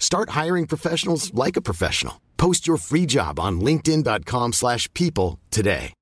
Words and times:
Start 0.00 0.30
hiring 0.30 0.66
professionals 0.66 1.32
like 1.32 1.56
a 1.56 1.62
professional. 1.62 2.20
Post 2.36 2.66
your 2.66 2.78
free 2.78 3.06
job 3.06 3.38
on 3.38 3.60
linkedin.com/people 3.60 4.52
slash 4.52 4.92
people 4.94 5.38
today. 5.52 5.94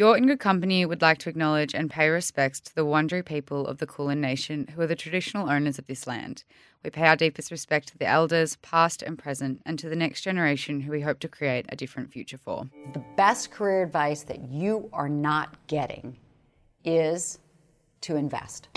You're 0.00 0.16
in 0.16 0.26
Good 0.26 0.38
Company 0.38 0.86
would 0.86 1.02
like 1.02 1.18
to 1.18 1.28
acknowledge 1.28 1.74
and 1.74 1.90
pay 1.90 2.08
respects 2.08 2.60
to 2.60 2.74
the 2.74 2.86
Wurundjeri 2.86 3.24
people 3.24 3.66
of 3.66 3.78
the 3.78 3.86
Kulin 3.86 4.20
Nation, 4.20 4.68
who 4.68 4.80
are 4.82 4.86
the 4.86 4.94
traditional 4.94 5.50
owners 5.50 5.78
of 5.78 5.86
this 5.88 6.06
land. 6.06 6.44
We 6.84 6.90
pay 6.90 7.06
our 7.08 7.16
deepest 7.16 7.50
respect 7.50 7.88
to 7.88 7.98
the 7.98 8.06
elders, 8.06 8.56
past 8.62 9.02
and 9.02 9.18
present, 9.18 9.60
and 9.66 9.78
to 9.80 9.88
the 9.88 9.96
next 9.96 10.22
generation 10.22 10.80
who 10.80 10.92
we 10.92 11.00
hope 11.02 11.18
to 11.20 11.28
create 11.28 11.66
a 11.68 11.76
different 11.76 12.12
future 12.12 12.38
for. 12.38 12.70
The 12.94 13.04
best 13.16 13.50
career 13.50 13.82
advice 13.82 14.22
that 14.22 14.48
you 14.48 14.88
are 14.92 15.08
not 15.08 15.66
getting 15.66 16.16
is 16.84 17.38
to 18.02 18.16
invest. 18.16 18.68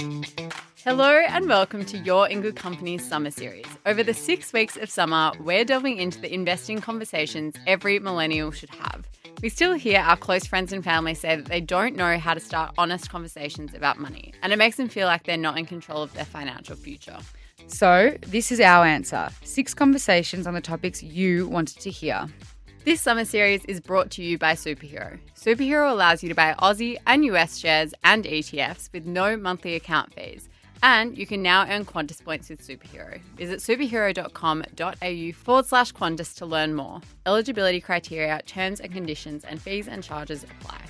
Hello 0.84 1.10
and 1.10 1.48
welcome 1.48 1.86
to 1.86 1.98
You're 1.98 2.28
In 2.28 2.42
Good 2.42 2.56
Company's 2.56 3.08
summer 3.08 3.32
series. 3.32 3.66
Over 3.86 4.04
the 4.04 4.14
six 4.14 4.52
weeks 4.52 4.76
of 4.76 4.90
summer, 4.90 5.32
we're 5.40 5.64
delving 5.64 5.98
into 5.98 6.20
the 6.20 6.34
investing 6.34 6.82
conversations 6.82 7.56
every 7.66 8.00
millennial 8.00 8.52
should 8.52 8.70
have. 8.72 9.08
We 9.42 9.50
still 9.50 9.74
hear 9.74 10.00
our 10.00 10.18
close 10.18 10.46
friends 10.46 10.74
and 10.74 10.84
family 10.84 11.14
say 11.14 11.36
that 11.36 11.46
they 11.46 11.62
don't 11.62 11.96
know 11.96 12.18
how 12.18 12.34
to 12.34 12.40
start 12.40 12.74
honest 12.78 13.10
conversations 13.10 13.74
about 13.74 13.98
money, 13.98 14.34
and 14.42 14.52
it 14.54 14.58
makes 14.58 14.78
them 14.78 14.90
feel 14.90 15.08
like 15.08 15.24
they're 15.24 15.38
not 15.38 15.58
in 15.58 15.66
control 15.66 16.04
of 16.04 16.14
their 16.14 16.26
financial 16.26 16.76
future. 16.76 17.18
So, 17.68 18.18
this 18.22 18.52
is 18.52 18.60
our 18.60 18.86
answer 18.86 19.30
six 19.44 19.74
conversations 19.74 20.48
on 20.48 20.54
the 20.54 20.62
topics 20.62 21.02
you 21.02 21.48
wanted 21.48 21.80
to 21.80 21.90
hear. 21.90 22.28
This 22.86 23.00
summer 23.00 23.24
series 23.24 23.64
is 23.64 23.80
brought 23.80 24.12
to 24.12 24.22
you 24.22 24.38
by 24.38 24.56
Superhero. 24.56 25.18
Superhero 25.38 25.90
allows 25.90 26.22
you 26.22 26.28
to 26.28 26.36
buy 26.36 26.54
Aussie 26.60 26.98
and 27.08 27.24
US 27.24 27.58
shares 27.58 27.94
and 28.04 28.26
ETFs 28.26 28.92
with 28.92 29.06
no 29.06 29.38
monthly 29.38 29.76
account 29.76 30.14
fees. 30.14 30.50
And 30.82 31.18
you 31.18 31.26
can 31.26 31.42
now 31.42 31.66
earn 31.66 31.86
Qantas 31.86 32.22
points 32.22 32.50
with 32.50 32.62
Superhero. 32.62 33.22
Visit 33.38 33.60
superhero.com.au 33.60 35.32
forward 35.32 35.66
slash 35.66 35.94
Qantas 35.94 36.36
to 36.36 36.46
learn 36.46 36.74
more. 36.76 37.00
Eligibility 37.26 37.80
criteria, 37.80 38.42
terms 38.46 38.82
and 38.82 38.92
conditions, 38.92 39.46
and 39.46 39.62
fees 39.62 39.88
and 39.88 40.04
charges 40.04 40.44
apply. 40.44 40.82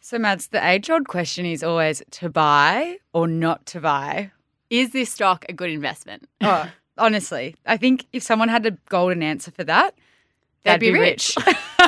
So, 0.00 0.18
Mads, 0.18 0.48
the 0.48 0.62
age 0.62 0.90
old 0.90 1.08
question 1.08 1.46
is 1.46 1.62
always 1.62 2.02
to 2.10 2.28
buy 2.28 2.98
or 3.14 3.26
not 3.26 3.64
to 3.66 3.80
buy. 3.80 4.32
Is 4.68 4.92
this 4.92 5.08
stock 5.08 5.46
a 5.48 5.54
good 5.54 5.70
investment? 5.70 6.28
Oh, 6.42 6.70
honestly, 6.98 7.54
I 7.66 7.76
think 7.76 8.06
if 8.12 8.22
someone 8.22 8.48
had 8.48 8.66
a 8.66 8.72
golden 8.88 9.22
answer 9.22 9.50
for 9.50 9.64
that, 9.64 9.94
They'd 10.64 10.72
they'd 10.74 10.80
be 10.80 10.92
be 10.92 10.98
rich. 11.00 11.36
rich. 11.46 11.56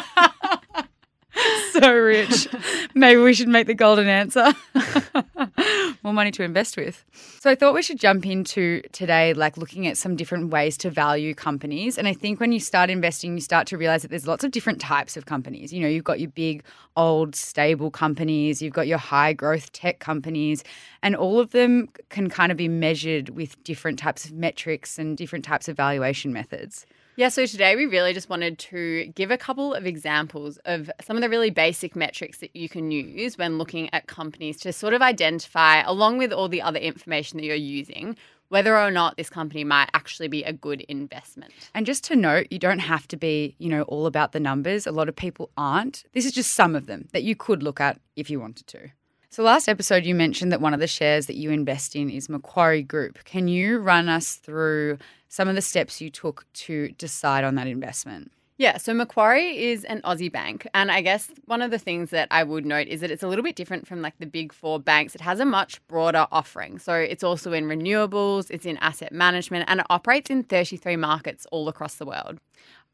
so 1.81 1.93
rich. 1.93 2.49
Maybe 2.95 3.21
we 3.21 3.35
should 3.35 3.49
make 3.49 3.67
the 3.67 3.75
golden 3.75 4.07
answer. 4.07 4.53
More 6.03 6.13
money 6.13 6.31
to 6.33 6.43
invest 6.43 6.77
with. 6.77 7.05
So 7.41 7.51
I 7.51 7.55
thought 7.55 7.75
we 7.75 7.83
should 7.83 7.99
jump 7.99 8.27
into 8.27 8.83
today, 8.93 9.35
like 9.35 9.57
looking 9.57 9.87
at 9.87 9.97
some 9.97 10.17
different 10.17 10.51
ways 10.51 10.77
to 10.79 10.91
value 10.91 11.35
companies. 11.35 11.99
And 11.99 12.07
I 12.07 12.13
think 12.13 12.41
when 12.41 12.53
you 12.53 12.61
start 12.61 12.91
investing, 12.91 13.35
you 13.35 13.41
start 13.41 13.67
to 13.69 13.79
realize 13.79 14.03
that 14.03 14.09
there's 14.09 14.27
lots 14.27 14.45
of 14.45 14.51
different 14.51 14.81
types 14.81 15.17
of 15.17 15.27
companies. 15.27 15.73
You 15.73 15.81
know, 15.81 15.89
you've 15.89 16.05
got 16.05 16.21
your 16.21 16.31
big, 16.31 16.63
old, 16.97 17.35
stable 17.35 17.91
companies, 17.91 18.63
you've 18.63 18.73
got 18.73 18.87
your 18.87 18.99
high 18.99 19.33
growth 19.33 19.73
tech 19.73 19.99
companies, 19.99 20.63
and 21.03 21.17
all 21.17 21.41
of 21.41 21.51
them 21.51 21.89
can 22.09 22.31
kind 22.31 22.53
of 22.53 22.59
be 22.59 22.69
measured 22.69 23.31
with 23.31 23.63
different 23.65 23.99
types 23.99 24.25
of 24.25 24.33
metrics 24.33 24.99
and 24.99 25.17
different 25.17 25.45
types 25.45 25.69
of 25.69 25.77
valuation 25.77 26.33
methods. 26.33 26.87
Yeah, 27.17 27.29
so 27.29 27.47
today 27.47 27.77
we 27.77 27.87
really 27.87 28.13
just 28.13 28.29
wanted 28.29 28.59
to 28.59 29.07
give 29.15 29.31
a 29.31 29.39
couple 29.39 29.73
of 29.73 29.87
examples 29.87 30.59
of 30.65 30.91
some 31.01 31.17
of 31.17 31.23
the 31.23 31.29
really 31.29 31.51
basic 31.51 31.95
metrics 31.95 32.39
that 32.39 32.57
you 32.57 32.69
can 32.69 32.91
use 32.91 33.39
when 33.39 33.57
looking 33.57 33.89
at 33.95 34.09
companies 34.09 34.57
to 34.63 34.73
sort 34.73 34.95
of 34.95 35.01
identify, 35.01 35.83
along 35.83 36.19
with 36.19 36.33
all 36.33 36.49
the 36.49 36.61
other 36.61 36.81
information 36.81 37.37
that 37.37 37.45
you're 37.45 37.55
using, 37.55 38.17
whether 38.49 38.77
or 38.77 38.91
not 38.91 39.17
this 39.17 39.31
company 39.31 39.63
might 39.63 39.91
actually 39.95 40.27
be 40.27 40.43
a 40.43 40.53
good 40.53 40.81
investment. 40.83 41.53
And 41.73 41.87
just 41.87 42.03
to 42.05 42.17
note, 42.17 42.49
you 42.51 42.59
don't 42.59 42.81
have 42.81 43.07
to 43.07 43.17
be, 43.17 43.55
you 43.59 43.69
know, 43.69 43.83
all 43.83 44.07
about 44.07 44.33
the 44.33 44.41
numbers. 44.41 44.85
A 44.85 44.91
lot 44.91 45.09
of 45.09 45.15
people 45.15 45.51
aren't. 45.57 46.03
This 46.15 46.27
is 46.27 46.33
just 46.33 46.55
some 46.55 46.75
of 46.75 46.87
them 46.87 47.07
that 47.13 47.23
you 47.23 47.37
could 47.37 47.63
look 47.63 47.81
at 47.81 48.01
if 48.17 48.29
you 48.29 48.41
wanted 48.41 48.67
to. 48.67 48.89
So 49.31 49.43
last 49.43 49.69
episode 49.69 50.05
you 50.05 50.15
mentioned 50.15 50.53
that 50.53 50.61
one 50.61 50.75
of 50.75 50.81
the 50.81 50.87
shares 50.87 51.27
that 51.27 51.35
you 51.37 51.51
invest 51.51 51.97
in 51.97 52.09
is 52.09 52.29
Macquarie 52.29 52.85
Group. 52.85 53.25
Can 53.25 53.49
you 53.49 53.79
run 53.79 54.09
us 54.09 54.35
through 54.35 54.99
some 55.35 55.49
of 55.49 55.57
the 55.57 55.63
steps 55.63 56.01
you 56.01 56.11
took 56.11 56.47
to 56.53 56.91
decide 56.91 57.43
on 57.43 57.57
that 57.57 57.67
investment? 57.67 58.31
Yeah, 58.57 58.77
so 58.77 58.95
Macquarie 58.95 59.65
is 59.65 59.83
an 59.87 60.01
Aussie 60.03 60.31
bank. 60.31 60.65
And 60.75 60.93
I 60.93 61.01
guess 61.01 61.29
one 61.47 61.61
of 61.61 61.73
the 61.73 61.79
things 61.79 62.11
that 62.11 62.29
I 62.31 62.45
would 62.45 62.65
note 62.65 62.87
is 62.87 63.01
that 63.01 63.11
it's 63.11 63.25
a 63.25 63.27
little 63.27 63.43
bit 63.43 63.57
different 63.57 63.85
from 63.85 64.01
like 64.01 64.17
the 64.21 64.27
big 64.27 64.53
four 64.53 64.79
banks. 64.79 65.17
It 65.17 65.21
has 65.23 65.41
a 65.41 65.45
much 65.45 65.85
broader 65.89 66.29
offering. 66.31 66.79
So 66.79 66.95
it's 66.95 67.25
also 67.25 67.53
in 67.53 67.65
renewables, 67.65 68.49
it's 68.49 68.65
in 68.65 68.77
asset 68.77 69.11
management, 69.11 69.69
and 69.69 69.81
it 69.81 69.87
operates 69.91 70.31
in 70.31 70.45
33 70.45 70.95
markets 70.95 71.49
all 71.51 71.69
across 71.69 71.97
the 71.97 72.07
world. 72.07 72.39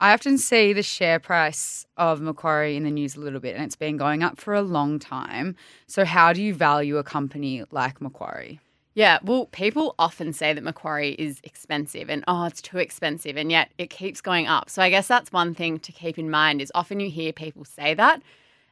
I 0.00 0.14
often 0.14 0.38
see 0.38 0.72
the 0.72 0.82
share 0.82 1.20
price 1.20 1.84
of 1.98 2.22
Macquarie 2.22 2.74
in 2.74 2.84
the 2.84 2.90
news 2.90 3.16
a 3.16 3.20
little 3.20 3.40
bit, 3.40 3.54
and 3.54 3.62
it's 3.62 3.76
been 3.76 3.98
going 3.98 4.22
up 4.22 4.40
for 4.40 4.54
a 4.54 4.62
long 4.62 4.98
time. 4.98 5.56
So, 5.86 6.06
how 6.06 6.32
do 6.32 6.42
you 6.42 6.54
value 6.54 6.96
a 6.96 7.04
company 7.04 7.64
like 7.70 8.00
Macquarie? 8.00 8.60
Yeah, 9.00 9.18
well, 9.22 9.46
people 9.46 9.94
often 9.98 10.34
say 10.34 10.52
that 10.52 10.62
Macquarie 10.62 11.14
is 11.14 11.40
expensive 11.42 12.10
and 12.10 12.22
oh, 12.28 12.44
it's 12.44 12.60
too 12.60 12.76
expensive, 12.76 13.38
and 13.38 13.50
yet 13.50 13.70
it 13.78 13.88
keeps 13.88 14.20
going 14.20 14.46
up. 14.46 14.68
So 14.68 14.82
I 14.82 14.90
guess 14.90 15.06
that's 15.08 15.32
one 15.32 15.54
thing 15.54 15.78
to 15.78 15.90
keep 15.90 16.18
in 16.18 16.28
mind 16.28 16.60
is 16.60 16.70
often 16.74 17.00
you 17.00 17.08
hear 17.08 17.32
people 17.32 17.64
say 17.64 17.94
that, 17.94 18.20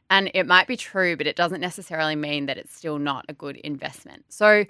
and 0.07 0.29
it 0.35 0.45
might 0.45 0.67
be 0.67 0.77
true, 0.77 1.17
but 1.17 1.25
it 1.25 1.35
doesn't 1.35 1.61
necessarily 1.61 2.15
mean 2.15 2.45
that 2.45 2.59
it's 2.59 2.75
still 2.77 2.99
not 2.99 3.25
a 3.27 3.33
good 3.33 3.57
investment. 3.57 4.23
So 4.29 4.65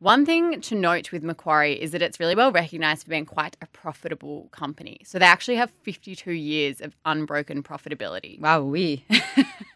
one 0.00 0.26
thing 0.26 0.60
to 0.62 0.74
note 0.74 1.12
with 1.12 1.22
Macquarie 1.22 1.80
is 1.80 1.92
that 1.92 2.02
it's 2.02 2.18
really 2.18 2.34
well 2.34 2.50
recognized 2.50 3.04
for 3.04 3.10
being 3.10 3.26
quite 3.26 3.56
a 3.62 3.66
profitable 3.66 4.48
company. 4.50 5.00
So 5.04 5.18
they 5.18 5.26
actually 5.26 5.56
have 5.56 5.70
52 5.82 6.32
years 6.32 6.80
of 6.80 6.96
unbroken 7.04 7.62
profitability. 7.62 8.40
Wow, 8.40 8.62
we. 8.62 9.04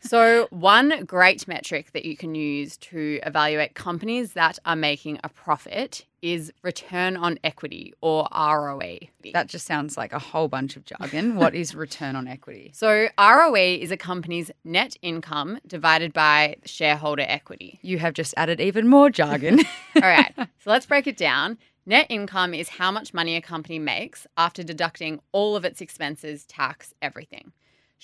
So, 0.06 0.48
one 0.50 1.06
great 1.06 1.48
metric 1.48 1.92
that 1.92 2.04
you 2.04 2.14
can 2.14 2.34
use 2.34 2.76
to 2.76 3.20
evaluate 3.22 3.74
companies 3.74 4.34
that 4.34 4.58
are 4.66 4.76
making 4.76 5.18
a 5.24 5.30
profit 5.30 6.04
is 6.24 6.50
return 6.62 7.18
on 7.18 7.38
equity 7.44 7.92
or 8.00 8.26
ROE. 8.34 8.98
that 9.34 9.46
just 9.46 9.66
sounds 9.66 9.98
like 9.98 10.14
a 10.14 10.18
whole 10.18 10.48
bunch 10.48 10.74
of 10.74 10.84
jargon. 10.86 11.36
what 11.36 11.54
is 11.54 11.74
return 11.74 12.16
on 12.16 12.26
equity? 12.26 12.72
So, 12.84 13.08
ROE 13.18 13.54
is 13.54 13.90
a 13.90 13.96
company's 13.96 14.50
net 14.64 14.96
income 15.02 15.58
divided 15.66 16.14
by 16.14 16.56
shareholder 16.64 17.24
equity. 17.28 17.78
You 17.82 17.98
have 17.98 18.14
just 18.14 18.32
added 18.38 18.58
even 18.60 18.88
more 18.88 19.10
jargon. 19.10 19.60
All 19.96 20.02
right, 20.02 20.32
so 20.36 20.70
let's 20.70 20.86
break 20.86 21.06
it 21.06 21.18
down. 21.18 21.58
Net 21.84 22.06
income 22.08 22.54
is 22.54 22.70
how 22.70 22.90
much 22.90 23.12
money 23.12 23.36
a 23.36 23.42
company 23.42 23.78
makes 23.78 24.26
after 24.38 24.62
deducting 24.62 25.20
all 25.32 25.54
of 25.56 25.64
its 25.66 25.82
expenses, 25.82 26.46
tax, 26.46 26.94
everything. 27.02 27.52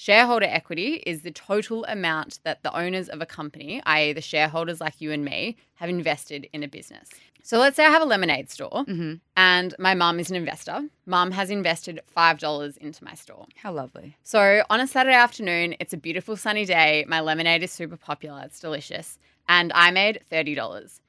Shareholder 0.02 0.46
equity 0.46 1.02
is 1.04 1.20
the 1.20 1.30
total 1.30 1.84
amount 1.84 2.40
that 2.44 2.62
the 2.62 2.74
owners 2.74 3.10
of 3.10 3.20
a 3.20 3.26
company, 3.26 3.82
i.e., 3.84 4.14
the 4.14 4.22
shareholders 4.22 4.80
like 4.80 4.98
you 4.98 5.12
and 5.12 5.22
me, 5.22 5.58
have 5.74 5.90
invested 5.90 6.48
in 6.54 6.62
a 6.62 6.68
business. 6.68 7.10
So 7.42 7.58
let's 7.58 7.76
say 7.76 7.84
I 7.84 7.90
have 7.90 8.00
a 8.00 8.06
lemonade 8.06 8.48
store 8.48 8.86
mm-hmm. 8.88 9.16
and 9.36 9.74
my 9.78 9.92
mum 9.92 10.18
is 10.18 10.30
an 10.30 10.36
investor. 10.36 10.88
Mum 11.04 11.32
has 11.32 11.50
invested 11.50 12.00
$5 12.16 12.78
into 12.78 13.04
my 13.04 13.12
store. 13.12 13.44
How 13.56 13.72
lovely. 13.72 14.16
So 14.22 14.62
on 14.70 14.80
a 14.80 14.86
Saturday 14.86 15.16
afternoon, 15.16 15.74
it's 15.80 15.92
a 15.92 15.98
beautiful 15.98 16.34
sunny 16.34 16.64
day. 16.64 17.04
My 17.06 17.20
lemonade 17.20 17.62
is 17.62 17.70
super 17.70 17.98
popular, 17.98 18.44
it's 18.46 18.58
delicious. 18.58 19.18
And 19.50 19.70
I 19.74 19.90
made 19.90 20.20
$30. 20.32 21.00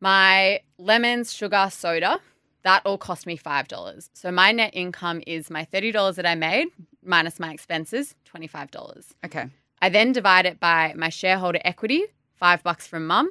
My 0.00 0.60
lemons, 0.78 1.30
sugar, 1.30 1.68
soda, 1.70 2.20
that 2.62 2.80
all 2.86 2.96
cost 2.96 3.26
me 3.26 3.36
$5. 3.36 4.08
So 4.14 4.32
my 4.32 4.50
net 4.50 4.70
income 4.72 5.22
is 5.26 5.50
my 5.50 5.66
$30 5.66 6.14
that 6.14 6.24
I 6.24 6.36
made 6.36 6.68
minus 7.04 7.40
my 7.40 7.52
expenses, 7.52 8.14
$25. 8.34 9.12
Okay. 9.24 9.46
I 9.82 9.88
then 9.88 10.12
divide 10.12 10.46
it 10.46 10.60
by 10.60 10.92
my 10.96 11.08
shareholder 11.08 11.60
equity, 11.64 12.04
five 12.36 12.62
bucks 12.62 12.86
from 12.86 13.06
mum, 13.06 13.30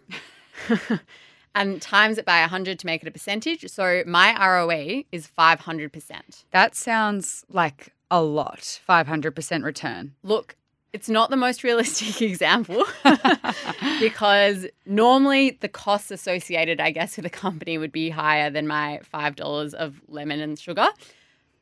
and 1.55 1.81
times 1.81 2.17
it 2.17 2.25
by 2.25 2.41
100 2.41 2.79
to 2.79 2.85
make 2.85 3.01
it 3.03 3.07
a 3.07 3.11
percentage. 3.11 3.67
So 3.69 4.03
my 4.05 4.35
ROE 4.39 5.03
is 5.11 5.29
500%. 5.37 6.43
That 6.51 6.75
sounds 6.75 7.45
like 7.49 7.93
a 8.11 8.21
lot. 8.21 8.79
500% 8.87 9.63
return. 9.63 10.15
Look, 10.23 10.55
It's 10.91 11.09
not 11.09 11.29
the 11.29 11.37
most 11.37 11.63
realistic 11.63 12.19
example 12.31 12.83
because 13.99 14.65
normally 14.87 15.57
the 15.61 15.67
costs 15.69 16.09
associated, 16.11 16.79
I 16.81 16.89
guess, 16.91 17.15
with 17.15 17.25
a 17.27 17.29
company 17.29 17.77
would 17.77 17.91
be 17.91 18.09
higher 18.09 18.49
than 18.49 18.67
my 18.67 18.99
$5 19.13 19.73
of 19.75 20.01
lemon 20.07 20.39
and 20.39 20.57
sugar. 20.57 20.87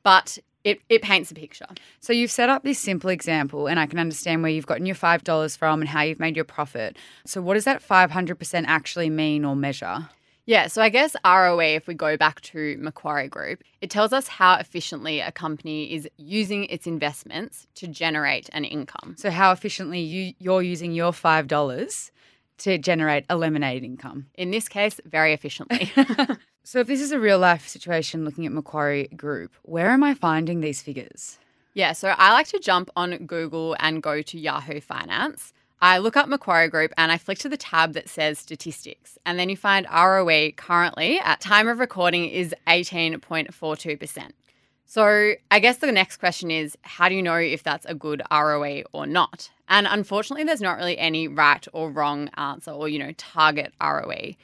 But 0.04 0.38
it, 0.64 0.82
it 0.90 1.02
paints 1.02 1.32
a 1.32 1.36
picture. 1.36 1.68
So 2.00 2.14
you've 2.14 2.32
set 2.32 2.50
up 2.50 2.64
this 2.64 2.80
simple 2.80 3.10
example, 3.10 3.68
and 3.68 3.80
I 3.80 3.86
can 3.86 4.00
understand 4.00 4.42
where 4.42 4.52
you've 4.52 4.66
gotten 4.66 4.86
your 4.86 4.96
$5 4.96 5.58
from 5.58 5.82
and 5.82 5.90
how 5.90 6.02
you've 6.02 6.20
made 6.20 6.36
your 6.36 6.46
profit. 6.46 6.98
So, 7.26 7.42
what 7.42 7.54
does 7.54 7.66
that 7.66 7.82
500% 7.82 8.66
actually 8.68 9.10
mean 9.10 9.46
or 9.46 9.56
measure? 9.56 10.10
Yeah, 10.48 10.68
so 10.68 10.82
I 10.82 10.88
guess 10.88 11.14
ROE, 11.26 11.60
if 11.60 11.88
we 11.88 11.94
go 11.94 12.16
back 12.16 12.40
to 12.42 12.78
Macquarie 12.80 13.28
Group, 13.28 13.64
it 13.82 13.90
tells 13.90 14.14
us 14.14 14.30
how 14.30 14.56
efficiently 14.56 15.20
a 15.20 15.30
company 15.30 15.94
is 15.94 16.08
using 16.16 16.66
its 16.66 16.88
investments 16.88 17.68
to 17.76 17.86
generate 17.86 18.50
an 18.54 18.64
income. 18.64 19.16
So, 19.18 19.30
how 19.30 19.52
efficiently 19.52 20.00
you, 20.00 20.34
you're 20.40 20.62
using 20.62 20.94
your 20.94 21.12
$5 21.12 22.12
to 22.60 22.78
generate 22.78 23.26
a 23.30 23.36
lemonade 23.36 23.84
income? 23.84 24.28
In 24.36 24.52
this 24.52 24.70
case, 24.70 25.02
very 25.06 25.34
efficiently. 25.34 25.92
so, 26.68 26.80
if 26.80 26.88
this 26.88 27.00
is 27.00 27.14
a 27.14 27.20
real 27.20 27.40
life 27.40 27.66
situation 27.66 28.26
looking 28.26 28.46
at 28.46 28.52
Macquarie 28.52 29.08
Group, 29.16 29.56
where 29.62 29.90
am 29.90 30.04
I 30.04 30.14
finding 30.14 30.60
these 30.60 30.82
figures? 30.82 31.38
Yeah, 31.74 31.94
so 31.94 32.10
I 32.10 32.34
like 32.34 32.48
to 32.48 32.60
jump 32.60 32.90
on 32.94 33.16
Google 33.26 33.78
and 33.80 34.04
go 34.04 34.22
to 34.22 34.38
Yahoo 34.38 34.82
Finance. 34.82 35.54
I 35.82 36.00
look 36.00 36.18
up 36.18 36.28
Macquarie 36.28 36.68
Group 36.68 36.92
and 36.98 37.10
I 37.10 37.18
flick 37.18 37.38
to 37.38 37.48
the 37.48 37.56
tab 37.56 37.94
that 37.94 38.10
says 38.10 38.40
statistics. 38.40 39.18
And 39.26 39.40
then 39.40 39.48
you 39.48 39.56
find 39.56 39.88
ROE 39.90 40.52
currently 40.58 41.20
at 41.20 41.40
time 41.40 41.70
of 41.70 41.80
recording 41.80 42.26
is 42.26 42.54
18.42%. 42.68 44.32
So 44.86 45.36
I 45.50 45.60
guess 45.60 45.78
the 45.78 45.90
next 45.94 46.18
question 46.18 46.52
is 46.52 46.78
how 46.82 47.08
do 47.08 47.16
you 47.16 47.24
know 47.24 47.38
if 47.38 47.64
that's 47.64 47.86
a 47.86 47.96
good 47.96 48.22
ROE 48.30 48.84
or 48.92 49.08
not? 49.08 49.50
And 49.70 49.88
unfortunately, 49.90 50.44
there's 50.44 50.60
not 50.60 50.76
really 50.76 50.98
any 50.98 51.30
right 51.30 51.66
or 51.72 51.90
wrong 51.90 52.28
answer 52.36 52.72
or, 52.72 52.90
you 52.90 53.00
know, 53.00 53.14
target 53.14 53.72
ROE. 53.82 54.36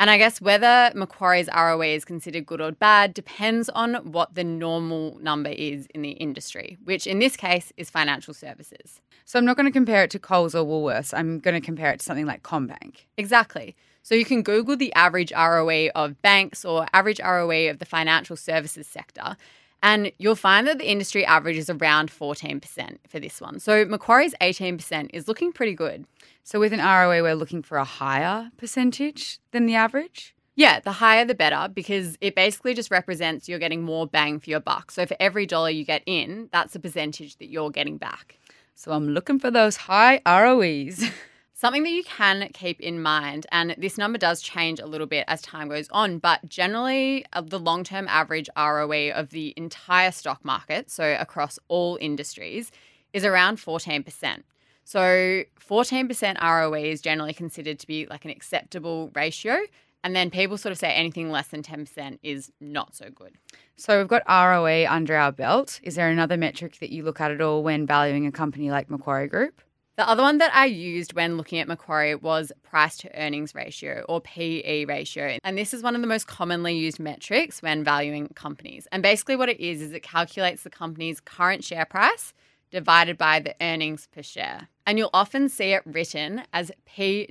And 0.00 0.08
I 0.08 0.16
guess 0.16 0.40
whether 0.40 0.90
Macquarie's 0.94 1.50
ROE 1.54 1.82
is 1.82 2.06
considered 2.06 2.46
good 2.46 2.62
or 2.62 2.72
bad 2.72 3.12
depends 3.12 3.68
on 3.68 3.96
what 3.96 4.34
the 4.34 4.42
normal 4.42 5.18
number 5.20 5.50
is 5.50 5.86
in 5.94 6.00
the 6.00 6.12
industry, 6.12 6.78
which 6.84 7.06
in 7.06 7.18
this 7.18 7.36
case 7.36 7.70
is 7.76 7.90
financial 7.90 8.32
services. 8.32 9.02
So 9.26 9.38
I'm 9.38 9.44
not 9.44 9.58
going 9.58 9.66
to 9.66 9.72
compare 9.72 10.02
it 10.04 10.10
to 10.12 10.18
Coles 10.18 10.54
or 10.54 10.64
Woolworths. 10.64 11.12
I'm 11.12 11.38
going 11.38 11.54
to 11.54 11.60
compare 11.60 11.92
it 11.92 12.00
to 12.00 12.04
something 12.06 12.24
like 12.24 12.42
CommBank. 12.42 12.94
Exactly. 13.18 13.76
So 14.02 14.14
you 14.14 14.24
can 14.24 14.42
Google 14.42 14.74
the 14.74 14.90
average 14.94 15.32
ROE 15.32 15.88
of 15.94 16.22
banks 16.22 16.64
or 16.64 16.86
average 16.94 17.20
ROE 17.20 17.68
of 17.68 17.78
the 17.78 17.84
financial 17.84 18.36
services 18.36 18.86
sector. 18.86 19.36
And 19.82 20.12
you'll 20.18 20.36
find 20.36 20.66
that 20.66 20.78
the 20.78 20.90
industry 20.90 21.24
average 21.24 21.56
is 21.56 21.70
around 21.70 22.10
14% 22.10 22.98
for 23.08 23.18
this 23.18 23.40
one. 23.40 23.58
So 23.60 23.84
Macquarie's 23.86 24.34
18% 24.40 25.10
is 25.14 25.26
looking 25.26 25.52
pretty 25.52 25.74
good. 25.74 26.04
So 26.44 26.60
with 26.60 26.72
an 26.72 26.80
ROE, 26.80 27.22
we're 27.22 27.34
looking 27.34 27.62
for 27.62 27.78
a 27.78 27.84
higher 27.84 28.50
percentage 28.58 29.38
than 29.52 29.66
the 29.66 29.74
average? 29.74 30.34
Yeah, 30.54 30.80
the 30.80 30.92
higher 30.92 31.24
the 31.24 31.34
better 31.34 31.68
because 31.72 32.18
it 32.20 32.34
basically 32.34 32.74
just 32.74 32.90
represents 32.90 33.48
you're 33.48 33.58
getting 33.58 33.82
more 33.82 34.06
bang 34.06 34.40
for 34.40 34.50
your 34.50 34.60
buck. 34.60 34.90
So 34.90 35.06
for 35.06 35.16
every 35.18 35.46
dollar 35.46 35.70
you 35.70 35.84
get 35.84 36.02
in, 36.04 36.50
that's 36.52 36.74
a 36.74 36.80
percentage 36.80 37.36
that 37.36 37.48
you're 37.48 37.70
getting 37.70 37.96
back. 37.96 38.38
So 38.74 38.92
I'm 38.92 39.08
looking 39.08 39.38
for 39.38 39.50
those 39.50 39.76
high 39.76 40.20
ROEs. 40.26 41.04
Something 41.60 41.82
that 41.82 41.90
you 41.90 42.04
can 42.04 42.48
keep 42.54 42.80
in 42.80 43.02
mind, 43.02 43.46
and 43.52 43.74
this 43.76 43.98
number 43.98 44.16
does 44.16 44.40
change 44.40 44.80
a 44.80 44.86
little 44.86 45.06
bit 45.06 45.26
as 45.28 45.42
time 45.42 45.68
goes 45.68 45.90
on, 45.90 46.16
but 46.16 46.48
generally, 46.48 47.26
uh, 47.34 47.42
the 47.42 47.58
long 47.58 47.84
term 47.84 48.08
average 48.08 48.48
ROE 48.56 49.10
of 49.10 49.28
the 49.28 49.52
entire 49.58 50.10
stock 50.10 50.42
market, 50.42 50.90
so 50.90 51.18
across 51.20 51.58
all 51.68 51.98
industries, 52.00 52.72
is 53.12 53.26
around 53.26 53.58
14%. 53.58 54.42
So 54.84 55.42
14% 55.60 56.40
ROE 56.40 56.82
is 56.82 57.02
generally 57.02 57.34
considered 57.34 57.78
to 57.80 57.86
be 57.86 58.06
like 58.06 58.24
an 58.24 58.30
acceptable 58.30 59.10
ratio. 59.14 59.58
And 60.02 60.16
then 60.16 60.30
people 60.30 60.56
sort 60.56 60.72
of 60.72 60.78
say 60.78 60.94
anything 60.94 61.30
less 61.30 61.48
than 61.48 61.62
10% 61.62 62.20
is 62.22 62.50
not 62.62 62.96
so 62.96 63.10
good. 63.10 63.34
So 63.76 63.98
we've 63.98 64.08
got 64.08 64.22
ROE 64.26 64.86
under 64.88 65.14
our 65.14 65.30
belt. 65.30 65.78
Is 65.82 65.96
there 65.96 66.08
another 66.08 66.38
metric 66.38 66.78
that 66.80 66.88
you 66.88 67.02
look 67.02 67.20
at 67.20 67.30
at 67.30 67.42
all 67.42 67.62
when 67.62 67.84
valuing 67.84 68.26
a 68.26 68.32
company 68.32 68.70
like 68.70 68.88
Macquarie 68.88 69.28
Group? 69.28 69.60
The 70.00 70.08
other 70.08 70.22
one 70.22 70.38
that 70.38 70.56
I 70.56 70.64
used 70.64 71.12
when 71.12 71.36
looking 71.36 71.58
at 71.58 71.68
Macquarie 71.68 72.14
was 72.14 72.52
price 72.62 72.96
to 72.96 73.14
earnings 73.14 73.54
ratio 73.54 74.02
or 74.08 74.22
PE 74.22 74.86
ratio. 74.86 75.36
And 75.44 75.58
this 75.58 75.74
is 75.74 75.82
one 75.82 75.94
of 75.94 76.00
the 76.00 76.06
most 76.06 76.26
commonly 76.26 76.74
used 76.74 76.98
metrics 76.98 77.60
when 77.60 77.84
valuing 77.84 78.28
companies. 78.28 78.88
And 78.92 79.02
basically, 79.02 79.36
what 79.36 79.50
it 79.50 79.60
is, 79.60 79.82
is 79.82 79.92
it 79.92 80.02
calculates 80.02 80.62
the 80.62 80.70
company's 80.70 81.20
current 81.20 81.64
share 81.64 81.84
price 81.84 82.32
divided 82.70 83.18
by 83.18 83.40
the 83.40 83.54
earnings 83.60 84.08
per 84.10 84.22
share. 84.22 84.68
And 84.86 84.96
you'll 84.96 85.10
often 85.12 85.50
see 85.50 85.74
it 85.74 85.82
written 85.84 86.44
as 86.54 86.72
P 86.86 87.28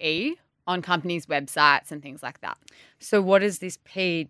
E 0.00 0.36
on 0.66 0.80
companies' 0.80 1.26
websites 1.26 1.90
and 1.92 2.02
things 2.02 2.22
like 2.22 2.40
that. 2.40 2.56
So, 2.98 3.20
what 3.20 3.40
does 3.40 3.58
this 3.58 3.78
P 3.84 4.26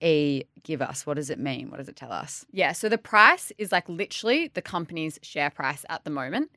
E 0.00 0.44
give 0.62 0.80
us? 0.80 1.04
What 1.04 1.16
does 1.16 1.28
it 1.28 1.38
mean? 1.38 1.68
What 1.68 1.76
does 1.76 1.88
it 1.90 1.96
tell 1.96 2.12
us? 2.12 2.46
Yeah, 2.50 2.72
so 2.72 2.88
the 2.88 2.96
price 2.96 3.52
is 3.58 3.72
like 3.72 3.86
literally 3.90 4.50
the 4.54 4.62
company's 4.62 5.18
share 5.20 5.50
price 5.50 5.84
at 5.90 6.02
the 6.04 6.10
moment. 6.10 6.50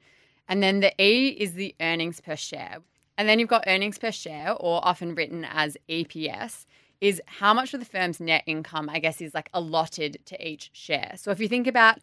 And 0.50 0.62
then 0.62 0.82
the 0.82 0.92
E 1.02 1.30
is 1.30 1.54
the 1.54 1.76
earnings 1.80 2.20
per 2.20 2.36
share. 2.36 2.80
And 3.18 3.30
then 3.30 3.40
you've 3.40 3.50
got 3.50 3.64
earnings 3.68 3.98
per 3.98 4.12
share, 4.12 4.54
or 4.60 4.86
often 4.86 5.14
written 5.14 5.46
as 5.46 5.78
EPS, 5.88 6.66
is 7.00 7.22
how 7.26 7.54
much 7.54 7.74
of 7.74 7.80
the 7.80 7.86
firm's 7.86 8.20
net 8.20 8.44
income, 8.46 8.90
I 8.90 9.00
guess, 9.00 9.22
is 9.22 9.34
like 9.34 9.50
allotted 9.54 10.20
to 10.26 10.48
each 10.48 10.72
share. 10.74 11.14
So 11.16 11.32
if 11.32 11.40
you 11.40 11.48
think 11.48 11.68
about 11.68 12.00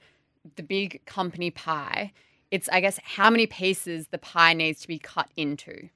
the 0.55 0.63
big 0.63 1.05
company 1.05 1.51
pie, 1.51 2.13
it's, 2.51 2.69
I 2.71 2.81
guess, 2.81 3.01
how 3.03 3.29
many 3.29 3.47
pieces 3.47 4.07
the 4.09 4.19
pie 4.19 4.55
needs 4.55 4.81
to 4.83 4.89
be 4.89 4.99
cut 4.99 5.29
into. 5.37 5.89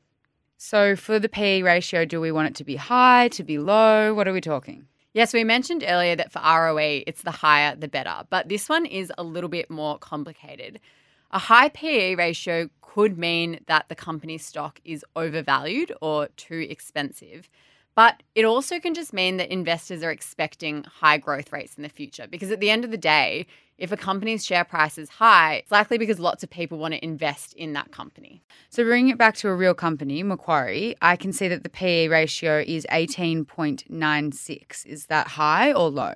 So 0.56 0.96
for 0.96 1.18
the 1.18 1.28
PE 1.28 1.62
ratio, 1.62 2.04
do 2.04 2.20
we 2.20 2.32
want 2.32 2.48
it 2.48 2.54
to 2.56 2.64
be 2.64 2.76
high, 2.76 3.28
to 3.28 3.44
be 3.44 3.58
low? 3.58 4.12
What 4.12 4.26
are 4.26 4.32
we 4.32 4.40
talking? 4.40 4.86
Yes, 5.14 5.32
we 5.32 5.44
mentioned 5.44 5.84
earlier 5.86 6.16
that 6.16 6.32
for 6.32 6.40
ROE, 6.40 7.02
it's 7.06 7.22
the 7.22 7.30
higher 7.30 7.74
the 7.74 7.88
better, 7.88 8.24
but 8.28 8.48
this 8.48 8.68
one 8.68 8.86
is 8.86 9.12
a 9.16 9.22
little 9.22 9.48
bit 9.48 9.70
more 9.70 9.98
complicated. 9.98 10.80
A 11.32 11.38
high 11.38 11.68
PE 11.68 12.16
ratio 12.16 12.68
could 12.80 13.16
mean 13.16 13.60
that 13.66 13.88
the 13.88 13.94
company's 13.94 14.44
stock 14.44 14.80
is 14.84 15.04
overvalued 15.14 15.92
or 16.00 16.28
too 16.36 16.66
expensive. 16.68 17.48
But 17.94 18.22
it 18.34 18.44
also 18.44 18.80
can 18.80 18.94
just 18.94 19.12
mean 19.12 19.36
that 19.36 19.52
investors 19.52 20.02
are 20.02 20.10
expecting 20.10 20.84
high 20.84 21.18
growth 21.18 21.52
rates 21.52 21.74
in 21.76 21.82
the 21.82 21.88
future 21.88 22.26
because 22.28 22.50
at 22.50 22.58
the 22.58 22.70
end 22.70 22.84
of 22.84 22.90
the 22.90 22.96
day, 22.96 23.46
if 23.78 23.92
a 23.92 23.96
company's 23.96 24.44
share 24.44 24.64
price 24.64 24.98
is 24.98 25.08
high, 25.08 25.56
it's 25.56 25.70
likely 25.70 25.98
because 25.98 26.18
lots 26.18 26.42
of 26.42 26.50
people 26.50 26.78
want 26.78 26.94
to 26.94 27.04
invest 27.04 27.52
in 27.54 27.72
that 27.74 27.92
company. 27.92 28.42
So, 28.68 28.84
bringing 28.84 29.10
it 29.10 29.18
back 29.18 29.36
to 29.36 29.48
a 29.48 29.54
real 29.54 29.74
company, 29.74 30.22
Macquarie, 30.22 30.96
I 31.00 31.16
can 31.16 31.32
see 31.32 31.48
that 31.48 31.62
the 31.62 31.68
PE 31.68 32.08
ratio 32.08 32.62
is 32.66 32.86
18.96. 32.90 34.86
Is 34.86 35.06
that 35.06 35.28
high 35.28 35.72
or 35.72 35.90
low? 35.90 36.14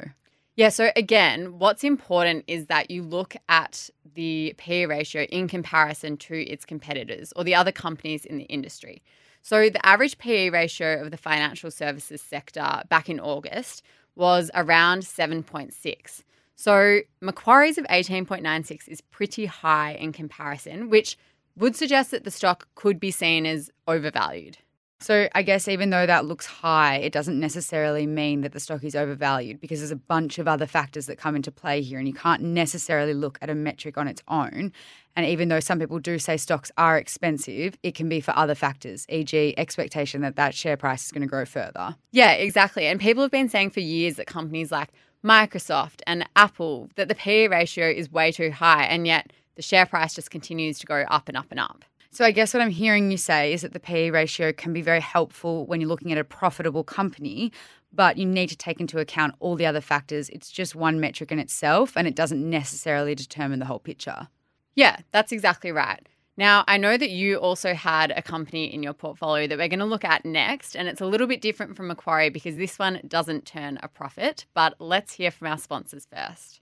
Yeah, 0.56 0.68
so 0.68 0.90
again, 0.94 1.58
what's 1.58 1.82
important 1.82 2.44
is 2.46 2.66
that 2.66 2.88
you 2.90 3.02
look 3.02 3.34
at 3.48 3.90
the 4.14 4.54
PE 4.56 4.86
ratio 4.86 5.22
in 5.24 5.48
comparison 5.48 6.16
to 6.18 6.40
its 6.44 6.64
competitors 6.64 7.32
or 7.34 7.42
the 7.42 7.56
other 7.56 7.72
companies 7.72 8.24
in 8.24 8.38
the 8.38 8.44
industry. 8.44 9.02
So 9.42 9.68
the 9.68 9.84
average 9.84 10.16
PE 10.18 10.50
ratio 10.50 11.02
of 11.02 11.10
the 11.10 11.16
financial 11.16 11.72
services 11.72 12.22
sector 12.22 12.82
back 12.88 13.08
in 13.10 13.18
August 13.18 13.82
was 14.14 14.48
around 14.54 15.02
7.6. 15.02 16.22
So 16.54 17.00
Macquarie's 17.20 17.76
of 17.76 17.84
18.96 17.86 18.88
is 18.88 19.00
pretty 19.00 19.46
high 19.46 19.94
in 19.94 20.12
comparison, 20.12 20.88
which 20.88 21.18
would 21.56 21.74
suggest 21.74 22.12
that 22.12 22.22
the 22.22 22.30
stock 22.30 22.68
could 22.76 23.00
be 23.00 23.10
seen 23.10 23.44
as 23.44 23.70
overvalued. 23.88 24.58
So 25.04 25.28
I 25.34 25.42
guess 25.42 25.68
even 25.68 25.90
though 25.90 26.06
that 26.06 26.24
looks 26.24 26.46
high, 26.46 26.96
it 26.96 27.12
doesn't 27.12 27.38
necessarily 27.38 28.06
mean 28.06 28.40
that 28.40 28.52
the 28.52 28.58
stock 28.58 28.82
is 28.84 28.96
overvalued 28.96 29.60
because 29.60 29.80
there's 29.80 29.90
a 29.90 29.96
bunch 29.96 30.38
of 30.38 30.48
other 30.48 30.64
factors 30.64 31.04
that 31.08 31.18
come 31.18 31.36
into 31.36 31.52
play 31.52 31.82
here 31.82 31.98
and 31.98 32.08
you 32.08 32.14
can't 32.14 32.40
necessarily 32.40 33.12
look 33.12 33.36
at 33.42 33.50
a 33.50 33.54
metric 33.54 33.98
on 33.98 34.08
its 34.08 34.22
own. 34.28 34.72
And 35.14 35.26
even 35.26 35.50
though 35.50 35.60
some 35.60 35.78
people 35.78 35.98
do 35.98 36.18
say 36.18 36.38
stocks 36.38 36.72
are 36.78 36.96
expensive, 36.96 37.76
it 37.82 37.94
can 37.94 38.08
be 38.08 38.22
for 38.22 38.34
other 38.34 38.54
factors, 38.54 39.04
e.g., 39.10 39.54
expectation 39.58 40.22
that 40.22 40.36
that 40.36 40.54
share 40.54 40.78
price 40.78 41.04
is 41.04 41.12
going 41.12 41.20
to 41.20 41.28
grow 41.28 41.44
further. 41.44 41.96
Yeah, 42.12 42.32
exactly. 42.32 42.86
And 42.86 42.98
people 42.98 43.20
have 43.20 43.30
been 43.30 43.50
saying 43.50 43.72
for 43.72 43.80
years 43.80 44.16
that 44.16 44.26
companies 44.26 44.72
like 44.72 44.88
Microsoft 45.22 46.00
and 46.06 46.26
Apple 46.34 46.88
that 46.96 47.08
the 47.08 47.14
PE 47.14 47.48
ratio 47.48 47.90
is 47.90 48.10
way 48.10 48.32
too 48.32 48.52
high, 48.52 48.84
and 48.84 49.06
yet 49.06 49.34
the 49.56 49.62
share 49.62 49.84
price 49.84 50.14
just 50.14 50.30
continues 50.30 50.78
to 50.78 50.86
go 50.86 51.04
up 51.10 51.28
and 51.28 51.36
up 51.36 51.48
and 51.50 51.60
up. 51.60 51.84
So 52.14 52.24
I 52.24 52.30
guess 52.30 52.54
what 52.54 52.62
I'm 52.62 52.70
hearing 52.70 53.10
you 53.10 53.16
say 53.16 53.52
is 53.52 53.62
that 53.62 53.72
the 53.72 53.80
PE 53.80 54.10
ratio 54.10 54.52
can 54.52 54.72
be 54.72 54.82
very 54.82 55.00
helpful 55.00 55.66
when 55.66 55.80
you're 55.80 55.88
looking 55.88 56.12
at 56.12 56.18
a 56.18 56.22
profitable 56.22 56.84
company, 56.84 57.50
but 57.92 58.16
you 58.16 58.24
need 58.24 58.50
to 58.50 58.56
take 58.56 58.78
into 58.78 59.00
account 59.00 59.34
all 59.40 59.56
the 59.56 59.66
other 59.66 59.80
factors. 59.80 60.28
It's 60.28 60.48
just 60.48 60.76
one 60.76 61.00
metric 61.00 61.32
in 61.32 61.40
itself 61.40 61.96
and 61.96 62.06
it 62.06 62.14
doesn't 62.14 62.48
necessarily 62.48 63.16
determine 63.16 63.58
the 63.58 63.64
whole 63.64 63.80
picture. 63.80 64.28
Yeah, 64.76 64.98
that's 65.10 65.32
exactly 65.32 65.72
right. 65.72 66.08
Now, 66.36 66.62
I 66.68 66.76
know 66.76 66.96
that 66.96 67.10
you 67.10 67.38
also 67.38 67.74
had 67.74 68.12
a 68.12 68.22
company 68.22 68.72
in 68.72 68.84
your 68.84 68.92
portfolio 68.92 69.48
that 69.48 69.58
we're 69.58 69.66
going 69.66 69.80
to 69.80 69.84
look 69.84 70.04
at 70.04 70.24
next, 70.24 70.76
and 70.76 70.86
it's 70.86 71.00
a 71.00 71.06
little 71.06 71.26
bit 71.26 71.40
different 71.40 71.76
from 71.76 71.88
Macquarie 71.88 72.30
because 72.30 72.54
this 72.54 72.78
one 72.78 73.00
doesn't 73.08 73.44
turn 73.44 73.80
a 73.82 73.88
profit. 73.88 74.46
But 74.54 74.76
let's 74.78 75.14
hear 75.14 75.32
from 75.32 75.48
our 75.48 75.58
sponsors 75.58 76.06
first. 76.06 76.60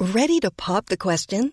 Ready 0.00 0.40
to 0.40 0.50
pop 0.50 0.86
the 0.86 0.96
question? 0.96 1.52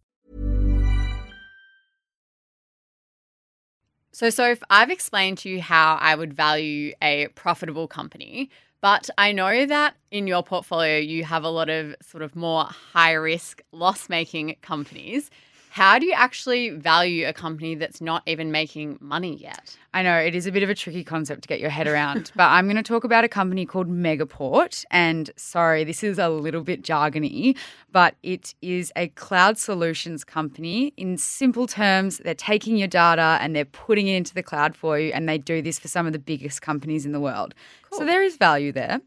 So, 4.21 4.29
Soph, 4.29 4.59
I've 4.69 4.91
explained 4.91 5.39
to 5.39 5.49
you 5.49 5.59
how 5.63 5.97
I 5.99 6.13
would 6.13 6.31
value 6.31 6.93
a 7.01 7.29
profitable 7.29 7.87
company, 7.87 8.51
but 8.79 9.09
I 9.17 9.31
know 9.31 9.65
that 9.65 9.95
in 10.11 10.27
your 10.27 10.43
portfolio 10.43 10.99
you 10.99 11.23
have 11.23 11.43
a 11.43 11.49
lot 11.49 11.69
of 11.69 11.95
sort 12.03 12.21
of 12.21 12.35
more 12.35 12.65
high 12.65 13.13
risk, 13.13 13.63
loss 13.71 14.09
making 14.09 14.57
companies. 14.61 15.31
How 15.73 15.99
do 15.99 16.05
you 16.05 16.11
actually 16.11 16.71
value 16.71 17.25
a 17.25 17.31
company 17.31 17.75
that's 17.75 18.01
not 18.01 18.23
even 18.25 18.51
making 18.51 18.97
money 18.99 19.37
yet? 19.37 19.77
I 19.93 20.03
know 20.03 20.17
it 20.17 20.35
is 20.35 20.45
a 20.45 20.51
bit 20.51 20.63
of 20.63 20.69
a 20.69 20.75
tricky 20.75 21.01
concept 21.01 21.43
to 21.43 21.47
get 21.47 21.61
your 21.61 21.69
head 21.69 21.87
around, 21.87 22.29
but 22.35 22.49
I'm 22.49 22.65
going 22.65 22.75
to 22.75 22.83
talk 22.83 23.05
about 23.05 23.23
a 23.23 23.29
company 23.29 23.65
called 23.65 23.87
Megaport. 23.87 24.83
And 24.91 25.31
sorry, 25.37 25.85
this 25.85 26.03
is 26.03 26.19
a 26.19 26.27
little 26.27 26.61
bit 26.61 26.81
jargony, 26.81 27.55
but 27.89 28.15
it 28.21 28.53
is 28.61 28.91
a 28.97 29.07
cloud 29.09 29.57
solutions 29.57 30.25
company. 30.25 30.91
In 30.97 31.17
simple 31.17 31.67
terms, 31.67 32.17
they're 32.17 32.35
taking 32.35 32.75
your 32.75 32.89
data 32.89 33.37
and 33.39 33.55
they're 33.55 33.63
putting 33.63 34.07
it 34.07 34.17
into 34.17 34.33
the 34.33 34.43
cloud 34.43 34.75
for 34.75 34.99
you, 34.99 35.13
and 35.13 35.29
they 35.29 35.37
do 35.37 35.61
this 35.61 35.79
for 35.79 35.87
some 35.87 36.05
of 36.05 36.11
the 36.11 36.19
biggest 36.19 36.61
companies 36.61 37.05
in 37.05 37.13
the 37.13 37.21
world. 37.21 37.55
Cool. 37.89 37.99
So 37.99 38.05
there 38.05 38.21
is 38.21 38.35
value 38.35 38.73
there. 38.73 38.99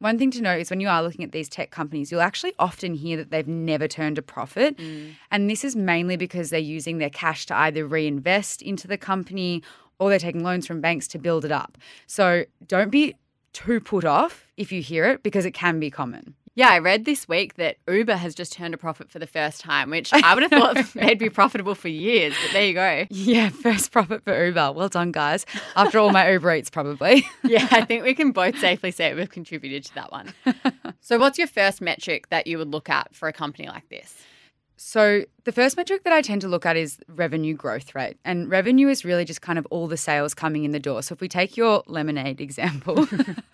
One 0.00 0.18
thing 0.18 0.30
to 0.32 0.42
note 0.42 0.60
is 0.60 0.70
when 0.70 0.80
you 0.80 0.88
are 0.88 1.02
looking 1.02 1.24
at 1.24 1.32
these 1.32 1.48
tech 1.48 1.70
companies, 1.70 2.12
you'll 2.12 2.20
actually 2.20 2.54
often 2.58 2.94
hear 2.94 3.16
that 3.16 3.30
they've 3.30 3.48
never 3.48 3.88
turned 3.88 4.16
a 4.16 4.22
profit. 4.22 4.76
Mm. 4.76 5.14
And 5.30 5.50
this 5.50 5.64
is 5.64 5.74
mainly 5.74 6.16
because 6.16 6.50
they're 6.50 6.60
using 6.60 6.98
their 6.98 7.10
cash 7.10 7.46
to 7.46 7.56
either 7.56 7.84
reinvest 7.84 8.62
into 8.62 8.86
the 8.86 8.96
company 8.96 9.62
or 9.98 10.08
they're 10.08 10.20
taking 10.20 10.44
loans 10.44 10.66
from 10.66 10.80
banks 10.80 11.08
to 11.08 11.18
build 11.18 11.44
it 11.44 11.50
up. 11.50 11.76
So 12.06 12.44
don't 12.66 12.90
be 12.90 13.16
too 13.52 13.80
put 13.80 14.04
off 14.04 14.46
if 14.56 14.70
you 14.70 14.82
hear 14.82 15.04
it 15.06 15.24
because 15.24 15.44
it 15.44 15.52
can 15.52 15.80
be 15.80 15.90
common. 15.90 16.34
Yeah, 16.58 16.70
I 16.70 16.80
read 16.80 17.04
this 17.04 17.28
week 17.28 17.54
that 17.54 17.76
Uber 17.86 18.16
has 18.16 18.34
just 18.34 18.52
turned 18.52 18.74
a 18.74 18.76
profit 18.76 19.12
for 19.12 19.20
the 19.20 19.28
first 19.28 19.60
time, 19.60 19.90
which 19.90 20.12
I 20.12 20.34
would 20.34 20.42
have 20.42 20.50
thought 20.50 20.92
they'd 20.92 21.16
be 21.16 21.30
profitable 21.30 21.76
for 21.76 21.86
years, 21.86 22.34
but 22.42 22.52
there 22.52 22.64
you 22.64 22.74
go. 22.74 23.06
Yeah, 23.10 23.50
first 23.50 23.92
profit 23.92 24.24
for 24.24 24.44
Uber. 24.44 24.72
Well 24.72 24.88
done, 24.88 25.12
guys. 25.12 25.46
After 25.76 26.00
all 26.00 26.10
my 26.10 26.28
Uber 26.32 26.56
Eats, 26.56 26.68
probably. 26.68 27.24
yeah, 27.44 27.68
I 27.70 27.84
think 27.84 28.02
we 28.02 28.12
can 28.12 28.32
both 28.32 28.58
safely 28.58 28.90
say 28.90 29.14
we've 29.14 29.30
contributed 29.30 29.84
to 29.84 29.94
that 29.94 30.10
one. 30.10 30.34
so, 31.00 31.16
what's 31.16 31.38
your 31.38 31.46
first 31.46 31.80
metric 31.80 32.28
that 32.30 32.48
you 32.48 32.58
would 32.58 32.72
look 32.72 32.90
at 32.90 33.14
for 33.14 33.28
a 33.28 33.32
company 33.32 33.68
like 33.68 33.88
this? 33.88 34.16
So, 34.80 35.24
the 35.42 35.50
first 35.50 35.76
metric 35.76 36.04
that 36.04 36.12
I 36.12 36.22
tend 36.22 36.40
to 36.42 36.48
look 36.48 36.64
at 36.64 36.76
is 36.76 36.98
revenue 37.08 37.54
growth 37.54 37.96
rate. 37.96 38.16
And 38.24 38.48
revenue 38.48 38.86
is 38.86 39.04
really 39.04 39.24
just 39.24 39.42
kind 39.42 39.58
of 39.58 39.66
all 39.70 39.88
the 39.88 39.96
sales 39.96 40.34
coming 40.34 40.64
in 40.64 40.70
the 40.70 40.78
door. 40.78 41.02
So, 41.02 41.14
if 41.14 41.20
we 41.20 41.28
take 41.28 41.56
your 41.56 41.82
lemonade 41.88 42.40
example, 42.40 43.08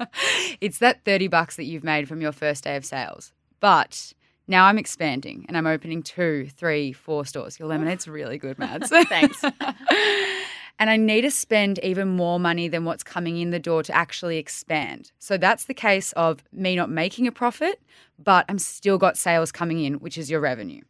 it's 0.60 0.78
that 0.80 1.02
30 1.06 1.28
bucks 1.28 1.56
that 1.56 1.64
you've 1.64 1.82
made 1.82 2.08
from 2.08 2.20
your 2.20 2.32
first 2.32 2.64
day 2.64 2.76
of 2.76 2.84
sales. 2.84 3.32
But 3.60 4.12
now 4.46 4.66
I'm 4.66 4.76
expanding 4.76 5.46
and 5.48 5.56
I'm 5.56 5.66
opening 5.66 6.02
two, 6.02 6.48
three, 6.54 6.92
four 6.92 7.24
stores. 7.24 7.58
Your 7.58 7.68
lemonade's 7.68 8.06
really 8.06 8.36
good, 8.36 8.58
Mads. 8.58 8.90
Thanks. 9.08 9.42
and 10.78 10.90
I 10.90 10.98
need 10.98 11.22
to 11.22 11.30
spend 11.30 11.78
even 11.78 12.08
more 12.08 12.38
money 12.38 12.68
than 12.68 12.84
what's 12.84 13.02
coming 13.02 13.38
in 13.38 13.48
the 13.48 13.58
door 13.58 13.82
to 13.84 13.96
actually 13.96 14.36
expand. 14.36 15.12
So 15.18 15.38
that's 15.38 15.64
the 15.64 15.74
case 15.74 16.12
of 16.12 16.44
me 16.52 16.76
not 16.76 16.90
making 16.90 17.26
a 17.26 17.32
profit, 17.32 17.80
but 18.22 18.44
I'm 18.50 18.58
still 18.58 18.98
got 18.98 19.16
sales 19.16 19.50
coming 19.50 19.82
in, 19.82 19.94
which 19.94 20.18
is 20.18 20.30
your 20.30 20.40
revenue. 20.40 20.82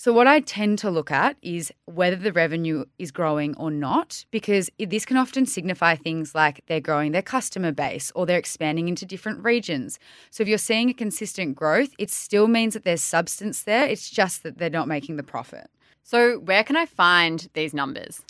So, 0.00 0.12
what 0.12 0.28
I 0.28 0.38
tend 0.38 0.78
to 0.78 0.92
look 0.92 1.10
at 1.10 1.36
is 1.42 1.72
whether 1.86 2.14
the 2.14 2.32
revenue 2.32 2.84
is 3.00 3.10
growing 3.10 3.56
or 3.56 3.68
not, 3.68 4.24
because 4.30 4.70
this 4.78 5.04
can 5.04 5.16
often 5.16 5.44
signify 5.44 5.96
things 5.96 6.36
like 6.36 6.60
they're 6.68 6.80
growing 6.80 7.10
their 7.10 7.20
customer 7.20 7.72
base 7.72 8.12
or 8.14 8.24
they're 8.24 8.38
expanding 8.38 8.86
into 8.86 9.04
different 9.04 9.42
regions. 9.42 9.98
So, 10.30 10.42
if 10.42 10.48
you're 10.48 10.56
seeing 10.56 10.88
a 10.88 10.94
consistent 10.94 11.56
growth, 11.56 11.96
it 11.98 12.12
still 12.12 12.46
means 12.46 12.74
that 12.74 12.84
there's 12.84 13.00
substance 13.00 13.64
there. 13.64 13.88
It's 13.88 14.08
just 14.08 14.44
that 14.44 14.58
they're 14.58 14.70
not 14.70 14.86
making 14.86 15.16
the 15.16 15.24
profit. 15.24 15.68
So, 16.04 16.38
where 16.38 16.62
can 16.62 16.76
I 16.76 16.86
find 16.86 17.48
these 17.54 17.74
numbers? 17.74 18.22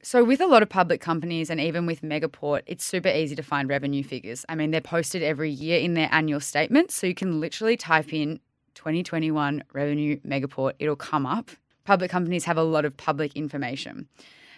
So, 0.00 0.22
with 0.22 0.40
a 0.40 0.46
lot 0.46 0.62
of 0.62 0.68
public 0.68 1.00
companies 1.00 1.50
and 1.50 1.60
even 1.60 1.86
with 1.86 2.02
Megaport, 2.02 2.62
it's 2.66 2.84
super 2.84 3.08
easy 3.08 3.34
to 3.34 3.42
find 3.42 3.68
revenue 3.68 4.04
figures. 4.04 4.44
I 4.48 4.54
mean, 4.54 4.70
they're 4.70 4.80
posted 4.80 5.24
every 5.24 5.50
year 5.50 5.80
in 5.80 5.94
their 5.94 6.08
annual 6.12 6.38
statements. 6.38 6.94
So, 6.94 7.08
you 7.08 7.16
can 7.16 7.40
literally 7.40 7.76
type 7.76 8.12
in 8.12 8.38
2021 8.74 9.64
revenue 9.72 10.18
megaport, 10.20 10.72
it'll 10.78 10.96
come 10.96 11.26
up. 11.26 11.50
Public 11.84 12.10
companies 12.10 12.44
have 12.44 12.56
a 12.56 12.62
lot 12.62 12.84
of 12.84 12.96
public 12.96 13.36
information. 13.36 14.08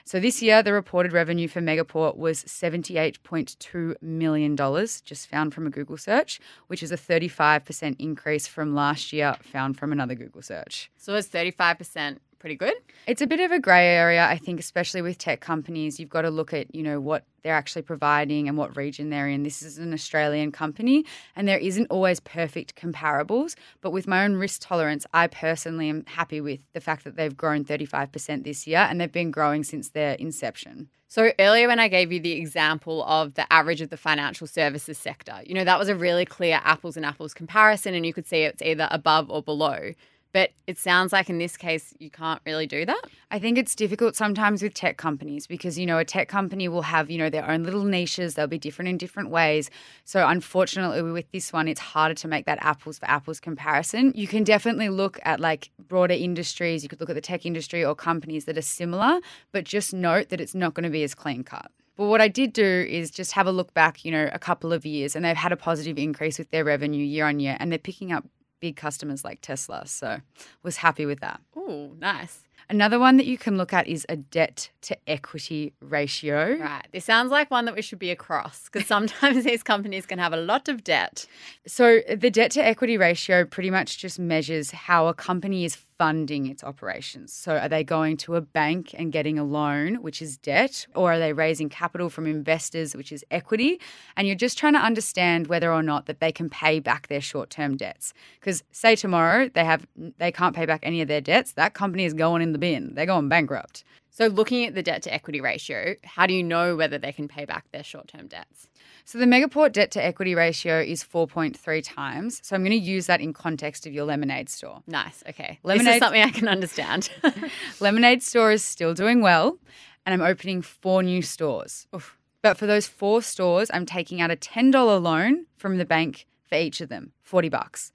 So 0.05 0.21
this 0.21 0.41
year, 0.41 0.63
the 0.63 0.73
reported 0.73 1.13
revenue 1.13 1.49
for 1.49 1.61
Megaport 1.61 2.17
was 2.17 2.45
$78.2 2.45 4.01
million, 4.01 4.57
just 4.57 5.29
found 5.29 5.53
from 5.53 5.67
a 5.67 5.71
Google 5.71 5.97
search, 5.97 6.39
which 6.69 6.81
is 6.81 6.93
a 6.93 6.97
35% 6.97 7.97
increase 7.99 8.47
from 8.47 8.73
last 8.73 9.13
year, 9.13 9.35
found 9.43 9.77
from 9.77 9.91
another 9.91 10.15
Google 10.15 10.43
search. 10.43 10.93
So 10.97 11.17
it's 11.17 11.27
35% 11.27 12.19
pretty 12.47 12.55
good? 12.55 12.75
It's 13.09 13.23
a 13.23 13.27
bit 13.27 13.41
of 13.41 13.51
a 13.51 13.59
grey 13.59 13.89
area, 13.89 14.25
I 14.25 14.39
think, 14.39 14.61
especially 14.61 15.03
with 15.03 15.19
tech 15.19 15.41
companies. 15.41 15.99
You've 15.99 16.09
got 16.09 16.23
to 16.23 16.31
look 16.31 16.55
at, 16.55 16.73
you 16.73 16.81
know, 16.81 17.01
what 17.01 17.25
they're 17.43 17.53
actually 17.53 17.83
providing 17.83 18.47
and 18.47 18.57
what 18.57 18.77
region 18.77 19.11
they're 19.11 19.27
in. 19.27 19.43
This 19.43 19.63
is 19.63 19.79
an 19.79 19.93
Australian 19.93 20.53
company, 20.53 21.05
and 21.35 21.49
there 21.49 21.59
isn't 21.59 21.89
always 21.91 22.21
perfect 22.21 22.77
comparables. 22.77 23.57
But 23.81 23.91
with 23.91 24.07
my 24.07 24.25
own 24.25 24.37
risk 24.37 24.61
tolerance, 24.63 25.05
I 25.13 25.27
personally 25.27 25.89
am 25.89 26.05
happy 26.07 26.41
with 26.41 26.61
the 26.73 26.81
fact 26.81 27.03
that 27.03 27.17
they've 27.17 27.37
grown 27.37 27.65
35% 27.65 28.45
this 28.45 28.65
year, 28.65 28.87
and 28.89 29.01
they've 29.01 29.11
been 29.11 29.33
growing 29.33 29.65
since 29.65 29.89
their 29.89 30.13
inception. 30.15 30.89
So 31.09 31.33
earlier 31.41 31.67
when 31.67 31.81
I 31.81 31.89
gave 31.89 32.13
you 32.13 32.21
the 32.21 32.33
example 32.33 33.05
of 33.05 33.35
the 33.35 33.53
average 33.53 33.81
of 33.81 33.91
the 33.91 33.97
financial 33.97 34.47
services 34.47 34.99
sector, 34.99 35.41
you 35.45 35.55
know, 35.55 35.65
that 35.65 35.79
was 35.79 35.89
a 35.89 35.95
really 35.97 36.25
clear 36.25 36.61
apples 36.63 36.97
and 36.97 37.07
apples 37.07 37.33
comparison 37.33 37.95
and 37.95 38.05
you 38.05 38.13
could 38.13 38.27
see 38.27 38.43
it's 38.43 38.61
either 38.61 38.89
above 38.91 39.31
or 39.31 39.41
below. 39.41 39.93
But 40.37 40.51
it 40.67 40.77
sounds 40.77 41.15
like 41.15 41.31
in 41.31 41.39
this 41.39 41.57
case, 41.57 41.95
you 41.99 42.11
can't 42.11 42.43
really 42.45 42.67
do 42.67 42.85
that. 42.85 43.03
I 43.31 43.39
think 43.39 43.57
it's 43.57 43.75
difficult 43.75 44.17
sometimes 44.17 44.63
with 44.63 44.75
tech 44.75 44.99
companies 44.99 45.47
because, 45.47 45.79
you 45.79 45.87
know, 45.87 45.97
a 45.97 46.05
tech 46.05 46.29
company 46.29 46.69
will 46.69 46.83
have, 46.83 47.11
you 47.11 47.17
know, 47.17 47.31
their 47.31 47.51
own 47.51 47.63
little 47.63 47.85
niches. 47.85 48.35
They'll 48.35 48.47
be 48.47 48.59
different 48.59 48.91
in 48.91 48.99
different 48.99 49.31
ways. 49.31 49.71
So, 50.05 50.29
unfortunately, 50.29 51.11
with 51.11 51.33
this 51.33 51.55
one, 51.55 51.69
it's 51.69 51.81
harder 51.81 52.15
to 52.17 52.29
make 52.29 52.45
that 52.45 52.59
apples 52.61 52.99
for 52.99 53.09
apples 53.09 53.41
comparison. 53.41 54.13
You 54.15 54.29
can 54.29 54.45
definitely 54.45 54.91
look 54.91 55.19
at 55.23 55.41
like 55.41 55.71
broader 55.79 56.13
industries. 56.13 56.83
You 56.83 56.91
could 56.91 57.01
look 57.01 57.09
at 57.09 57.17
the 57.17 57.23
tech 57.23 57.47
industry 57.47 57.83
or 57.83 57.95
companies 57.95 58.45
that 58.45 58.59
are 58.59 58.63
similar, 58.63 59.21
but 59.53 59.65
just 59.65 59.95
note 59.95 60.29
that 60.29 60.39
it's 60.43 60.55
not 60.55 60.75
going 60.75 60.85
to 60.85 60.91
be 60.91 61.03
as 61.03 61.15
clean 61.15 61.45
cut. 61.45 61.71
But 61.97 62.09
what 62.09 62.21
I 62.21 62.29
did 62.29 62.53
do 62.53 62.87
is 62.87 63.11
just 63.11 63.33
have 63.33 63.47
a 63.47 63.53
look 63.53 63.73
back, 63.73 64.05
you 64.05 64.13
know, 64.13 64.29
a 64.31 64.39
couple 64.39 64.75
of 64.75 64.85
years, 64.85 65.17
and 65.17 65.25
they've 65.25 65.35
had 65.35 65.53
a 65.53 65.57
positive 65.57 65.97
increase 65.97 66.39
with 66.39 66.51
their 66.51 66.63
revenue 66.63 67.03
year 67.03 67.25
on 67.25 67.41
year, 67.41 67.57
and 67.59 67.73
they're 67.73 67.79
picking 67.79 68.13
up 68.13 68.27
big 68.61 68.77
customers 68.77 69.25
like 69.25 69.41
Tesla. 69.41 69.87
So 69.87 70.21
was 70.63 70.79
happy 70.79 71.07
with 71.07 71.21
that. 71.21 71.41
Oh, 71.57 71.93
nice. 71.99 72.43
Another 72.69 72.99
one 72.99 73.17
that 73.17 73.27
you 73.27 73.39
can 73.39 73.57
look 73.57 73.73
at 73.73 73.87
is 73.87 74.05
a 74.09 74.17
debt 74.17 74.71
to 74.83 74.97
equity 75.09 75.73
ratio. 75.81 76.57
Right. 76.57 76.87
This 76.93 77.05
sounds 77.05 77.31
like 77.31 77.49
one 77.49 77.65
that 77.67 77.77
we 77.77 77.83
should 77.83 78.01
be 78.01 78.11
across 78.11 78.69
because 78.69 78.87
sometimes 78.95 79.45
these 79.45 79.63
companies 79.63 80.05
can 80.05 80.19
have 80.19 80.33
a 80.33 80.37
lot 80.37 80.69
of 80.69 80.83
debt. 80.83 81.27
So, 81.67 82.01
the 82.09 82.31
debt 82.31 82.51
to 82.53 82.65
equity 82.65 82.97
ratio 82.97 83.45
pretty 83.45 83.71
much 83.71 83.99
just 83.99 84.19
measures 84.19 84.73
how 84.73 85.07
a 85.07 85.15
company 85.15 85.65
is 85.65 85.77
funding 85.99 86.47
its 86.47 86.63
operations. 86.63 87.33
So, 87.33 87.57
are 87.57 87.69
they 87.69 87.85
going 87.85 88.17
to 88.19 88.37
a 88.37 88.41
bank 88.41 88.95
and 88.97 89.13
getting 89.13 89.39
a 89.39 89.45
loan, 89.45 89.97
which 89.97 90.21
is 90.21 90.37
debt, 90.37 90.87
or 90.95 91.13
are 91.13 91.19
they 91.19 91.33
raising 91.33 91.69
capital 91.69 92.11
from 92.11 92.27
investors, 92.27 92.95
which 92.95 93.13
is 93.13 93.25
equity? 93.31 93.81
And 94.17 94.27
you're 94.27 94.37
just 94.37 94.59
trying 94.59 94.75
to 94.75 94.81
understand 94.81 95.47
whether 95.47 95.73
or 95.73 95.83
not 95.83 96.07
that 96.07 96.21
they 96.21 96.33
can 96.33 96.49
pay 96.51 96.81
back 96.81 97.09
their 97.09 97.21
short-term 97.21 97.77
debts. 97.77 98.13
Because 98.41 98.63
say 98.73 98.97
tomorrow 98.97 99.49
they 99.49 99.65
have 99.65 99.87
they 100.19 100.33
can't 100.33 100.55
pay 100.55 100.67
back 100.67 100.81
any 100.83 101.01
of 101.01 101.09
their 101.09 101.21
debts, 101.21 101.53
that 101.53 101.75
company 101.75 102.05
is 102.05 102.15
going 102.15 102.43
in 102.43 102.53
the 102.53 102.59
bin. 102.59 102.95
They're 102.95 103.07
going 103.07 103.29
bankrupt. 103.29 103.85
So, 104.17 104.29
looking 104.29 104.65
at 104.65 104.75
the 104.75 104.83
debt 104.83 105.03
to 105.03 105.13
equity 105.13 105.43
ratio, 105.43 105.95
how 106.03 106.27
do 106.27 106.33
you 106.33 106.43
know 106.43 106.75
whether 106.75 106.97
they 106.97 107.13
can 107.13 107.29
pay 107.29 107.45
back 107.45 107.71
their 107.71 107.83
short 107.83 108.09
term 108.09 108.29
debts? 108.29 108.67
So, 109.05 109.19
the 109.19 109.27
Megaport 109.27 109.73
debt 109.73 109.91
to 109.91 110.03
equity 110.03 110.35
ratio 110.35 110.81
is 110.81 111.05
4.3 111.05 111.83
times. 111.85 112.41
So, 112.43 112.57
I'm 112.57 112.63
going 112.63 112.71
to 112.71 112.79
use 112.79 113.05
that 113.09 113.21
in 113.21 113.35
context 113.35 113.87
of 113.87 113.93
your 113.93 114.07
lemonade 114.07 114.49
store. 114.49 114.83
Nice. 114.87 115.23
Okay. 115.29 115.59
Lemonade- 115.65 115.87
This 115.87 115.95
is 115.97 116.01
something 116.01 116.23
I 116.23 116.31
can 116.31 116.49
understand. 116.49 117.11
lemonade 117.81 118.23
store 118.23 118.53
is 118.53 118.65
still 118.65 118.95
doing 118.95 119.21
well, 119.21 119.59
and 120.07 120.15
I'm 120.15 120.27
opening 120.27 120.63
four 120.63 121.03
new 121.03 121.21
stores. 121.21 121.87
Oof. 121.95 122.17
But 122.41 122.57
for 122.57 122.65
those 122.67 122.87
four 122.87 123.21
stores, 123.21 123.71
I'm 123.75 123.85
taking 123.85 124.23
out 124.23 124.31
a 124.31 124.37
$10 124.37 125.03
loan 125.03 125.45
from 125.59 125.77
the 125.77 125.85
bank 125.85 126.27
for 126.49 126.55
each 126.57 126.81
of 126.81 126.89
them, 126.89 127.13
40 127.21 127.51
bucks. 127.51 127.93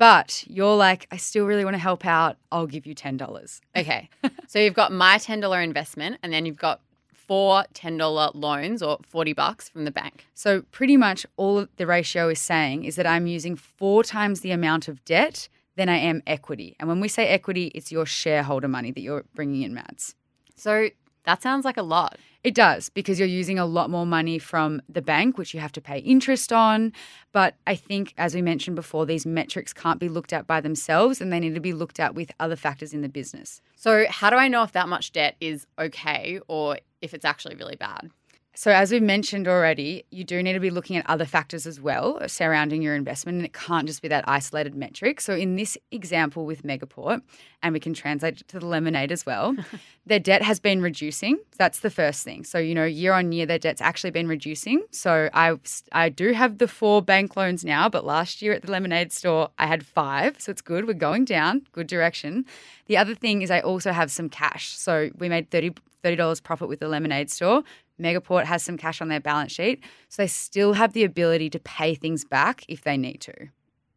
But 0.00 0.44
you're 0.46 0.76
like, 0.76 1.06
I 1.10 1.18
still 1.18 1.44
really 1.44 1.62
want 1.62 1.74
to 1.74 1.78
help 1.78 2.06
out. 2.06 2.38
I'll 2.50 2.66
give 2.66 2.86
you 2.86 2.94
$10. 2.94 3.60
okay. 3.76 4.08
So, 4.48 4.58
you've 4.58 4.74
got 4.74 4.90
my 4.90 5.16
$10 5.18 5.62
investment, 5.62 6.18
and 6.22 6.32
then 6.32 6.46
you've 6.46 6.56
got 6.56 6.80
four 7.12 7.64
$10 7.74 8.34
loans 8.34 8.82
or 8.82 8.98
40 9.06 9.34
bucks 9.34 9.68
from 9.68 9.84
the 9.84 9.90
bank. 9.90 10.24
So, 10.32 10.62
pretty 10.72 10.96
much 10.96 11.26
all 11.36 11.66
the 11.76 11.86
ratio 11.86 12.30
is 12.30 12.40
saying 12.40 12.84
is 12.84 12.96
that 12.96 13.06
I'm 13.06 13.26
using 13.26 13.56
four 13.56 14.02
times 14.02 14.40
the 14.40 14.52
amount 14.52 14.88
of 14.88 15.04
debt 15.04 15.50
than 15.76 15.90
I 15.90 15.98
am 15.98 16.22
equity. 16.26 16.76
And 16.80 16.88
when 16.88 16.98
we 16.98 17.06
say 17.06 17.28
equity, 17.28 17.66
it's 17.74 17.92
your 17.92 18.06
shareholder 18.06 18.68
money 18.68 18.90
that 18.92 19.02
you're 19.02 19.24
bringing 19.34 19.62
in, 19.62 19.74
Mads. 19.74 20.14
So, 20.56 20.88
that 21.24 21.42
sounds 21.42 21.66
like 21.66 21.76
a 21.76 21.82
lot. 21.82 22.16
It 22.42 22.54
does 22.54 22.88
because 22.88 23.18
you're 23.18 23.28
using 23.28 23.58
a 23.58 23.66
lot 23.66 23.90
more 23.90 24.06
money 24.06 24.38
from 24.38 24.80
the 24.88 25.02
bank, 25.02 25.36
which 25.36 25.52
you 25.52 25.60
have 25.60 25.72
to 25.72 25.80
pay 25.80 25.98
interest 25.98 26.52
on. 26.52 26.92
But 27.32 27.56
I 27.66 27.74
think, 27.74 28.14
as 28.16 28.34
we 28.34 28.40
mentioned 28.40 28.76
before, 28.76 29.04
these 29.04 29.26
metrics 29.26 29.74
can't 29.74 30.00
be 30.00 30.08
looked 30.08 30.32
at 30.32 30.46
by 30.46 30.62
themselves 30.62 31.20
and 31.20 31.30
they 31.30 31.38
need 31.38 31.54
to 31.54 31.60
be 31.60 31.74
looked 31.74 32.00
at 32.00 32.14
with 32.14 32.32
other 32.40 32.56
factors 32.56 32.94
in 32.94 33.02
the 33.02 33.10
business. 33.10 33.60
So, 33.76 34.06
how 34.08 34.30
do 34.30 34.36
I 34.36 34.48
know 34.48 34.62
if 34.62 34.72
that 34.72 34.88
much 34.88 35.12
debt 35.12 35.36
is 35.40 35.66
okay 35.78 36.40
or 36.48 36.78
if 37.02 37.12
it's 37.12 37.26
actually 37.26 37.56
really 37.56 37.76
bad? 37.76 38.10
So, 38.56 38.72
as 38.72 38.90
we've 38.90 39.00
mentioned 39.00 39.46
already, 39.46 40.04
you 40.10 40.24
do 40.24 40.42
need 40.42 40.54
to 40.54 40.60
be 40.60 40.70
looking 40.70 40.96
at 40.96 41.08
other 41.08 41.24
factors 41.24 41.66
as 41.66 41.80
well 41.80 42.20
surrounding 42.26 42.82
your 42.82 42.96
investment, 42.96 43.36
and 43.36 43.44
it 43.44 43.52
can't 43.52 43.86
just 43.86 44.02
be 44.02 44.08
that 44.08 44.28
isolated 44.28 44.74
metric. 44.74 45.20
So, 45.20 45.34
in 45.34 45.54
this 45.54 45.78
example 45.92 46.44
with 46.46 46.64
Megaport, 46.64 47.22
and 47.62 47.72
we 47.72 47.78
can 47.78 47.94
translate 47.94 48.40
it 48.40 48.48
to 48.48 48.58
the 48.58 48.66
lemonade 48.66 49.12
as 49.12 49.24
well, 49.24 49.54
their 50.06 50.18
debt 50.18 50.42
has 50.42 50.58
been 50.58 50.82
reducing. 50.82 51.38
That's 51.58 51.78
the 51.78 51.90
first 51.90 52.24
thing. 52.24 52.42
So, 52.42 52.58
you 52.58 52.74
know, 52.74 52.84
year 52.84 53.12
on 53.12 53.30
year, 53.30 53.46
their 53.46 53.58
debt's 53.58 53.80
actually 53.80 54.10
been 54.10 54.26
reducing. 54.28 54.82
So, 54.90 55.30
I 55.32 55.56
I 55.92 56.08
do 56.08 56.32
have 56.32 56.58
the 56.58 56.68
four 56.68 57.02
bank 57.02 57.36
loans 57.36 57.64
now, 57.64 57.88
but 57.88 58.04
last 58.04 58.42
year 58.42 58.52
at 58.52 58.62
the 58.62 58.72
lemonade 58.72 59.12
store, 59.12 59.50
I 59.58 59.66
had 59.66 59.86
five. 59.86 60.40
So, 60.40 60.50
it's 60.50 60.62
good. 60.62 60.88
We're 60.88 60.94
going 60.94 61.24
down, 61.24 61.62
good 61.70 61.86
direction. 61.86 62.44
The 62.86 62.96
other 62.96 63.14
thing 63.14 63.42
is, 63.42 63.50
I 63.52 63.60
also 63.60 63.92
have 63.92 64.10
some 64.10 64.28
cash. 64.28 64.76
So, 64.76 65.10
we 65.18 65.28
made 65.28 65.50
30 65.50 65.74
$30 66.02 66.42
profit 66.42 66.68
with 66.68 66.80
the 66.80 66.88
lemonade 66.88 67.30
store. 67.30 67.62
Megaport 68.00 68.44
has 68.44 68.62
some 68.62 68.76
cash 68.76 69.00
on 69.00 69.08
their 69.08 69.20
balance 69.20 69.52
sheet. 69.52 69.84
So 70.08 70.22
they 70.22 70.26
still 70.26 70.72
have 70.74 70.92
the 70.92 71.04
ability 71.04 71.50
to 71.50 71.58
pay 71.58 71.94
things 71.94 72.24
back 72.24 72.64
if 72.68 72.82
they 72.82 72.96
need 72.96 73.20
to. 73.22 73.34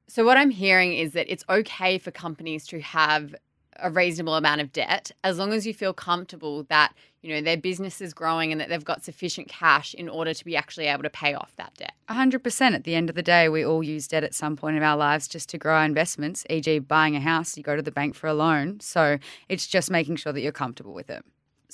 So, 0.08 0.26
what 0.26 0.38
I'm 0.38 0.50
hearing 0.50 0.94
is 0.94 1.14
that 1.14 1.32
it's 1.32 1.46
okay 1.50 1.98
for 1.98 2.12
companies 2.12 2.68
to 2.68 2.82
have 2.82 3.34
a 3.80 3.90
reasonable 3.90 4.36
amount 4.36 4.62
of 4.62 4.72
debt 4.72 5.12
as 5.24 5.38
long 5.38 5.54
as 5.54 5.66
you 5.66 5.74
feel 5.74 5.94
comfortable 5.94 6.64
that 6.64 6.94
you 7.22 7.34
know 7.34 7.42
their 7.42 7.58
business 7.58 8.02
is 8.02 8.14
growing 8.14 8.52
and 8.52 8.60
that 8.60 8.70
they've 8.70 8.86
got 8.86 9.04
sufficient 9.04 9.48
cash 9.48 9.94
in 9.94 10.10
order 10.10 10.34
to 10.34 10.46
be 10.46 10.56
actually 10.56 10.86
able 10.86 11.04
to 11.04 11.10
pay 11.10 11.34
off 11.34 11.56
that 11.56 11.74
debt 11.76 11.94
100% 12.10 12.76
at 12.76 12.84
the 12.84 12.96
end 12.96 13.10
of 13.10 13.16
the 13.16 13.24
day 13.24 13.50
we 13.50 13.66
all 13.66 13.84
use 13.84 14.08
debt 14.08 14.24
at 14.24 14.34
some 14.34 14.56
point 14.56 14.78
in 14.78 14.84
our 14.84 14.98
lives 14.98 15.28
just 15.28 15.50
to 15.50 15.58
grow 15.58 15.76
our 15.76 15.86
investments 15.86 16.46
e.g. 16.50 16.80
buying 16.80 17.16
a 17.16 17.22
house 17.22 17.58
you 17.58 17.64
go 17.64 17.76
to 17.76 17.82
the 17.82 17.92
bank 17.92 18.16
for 18.16 18.28
a 18.28 18.34
loan 18.34 18.80
so 18.80 19.18
it's 19.50 19.68
just 19.68 19.90
making 19.90 20.16
sure 20.16 20.34
that 20.34 20.42
you're 20.42 20.52
comfortable 20.52 20.94
with 20.94 21.10
it 21.10 21.24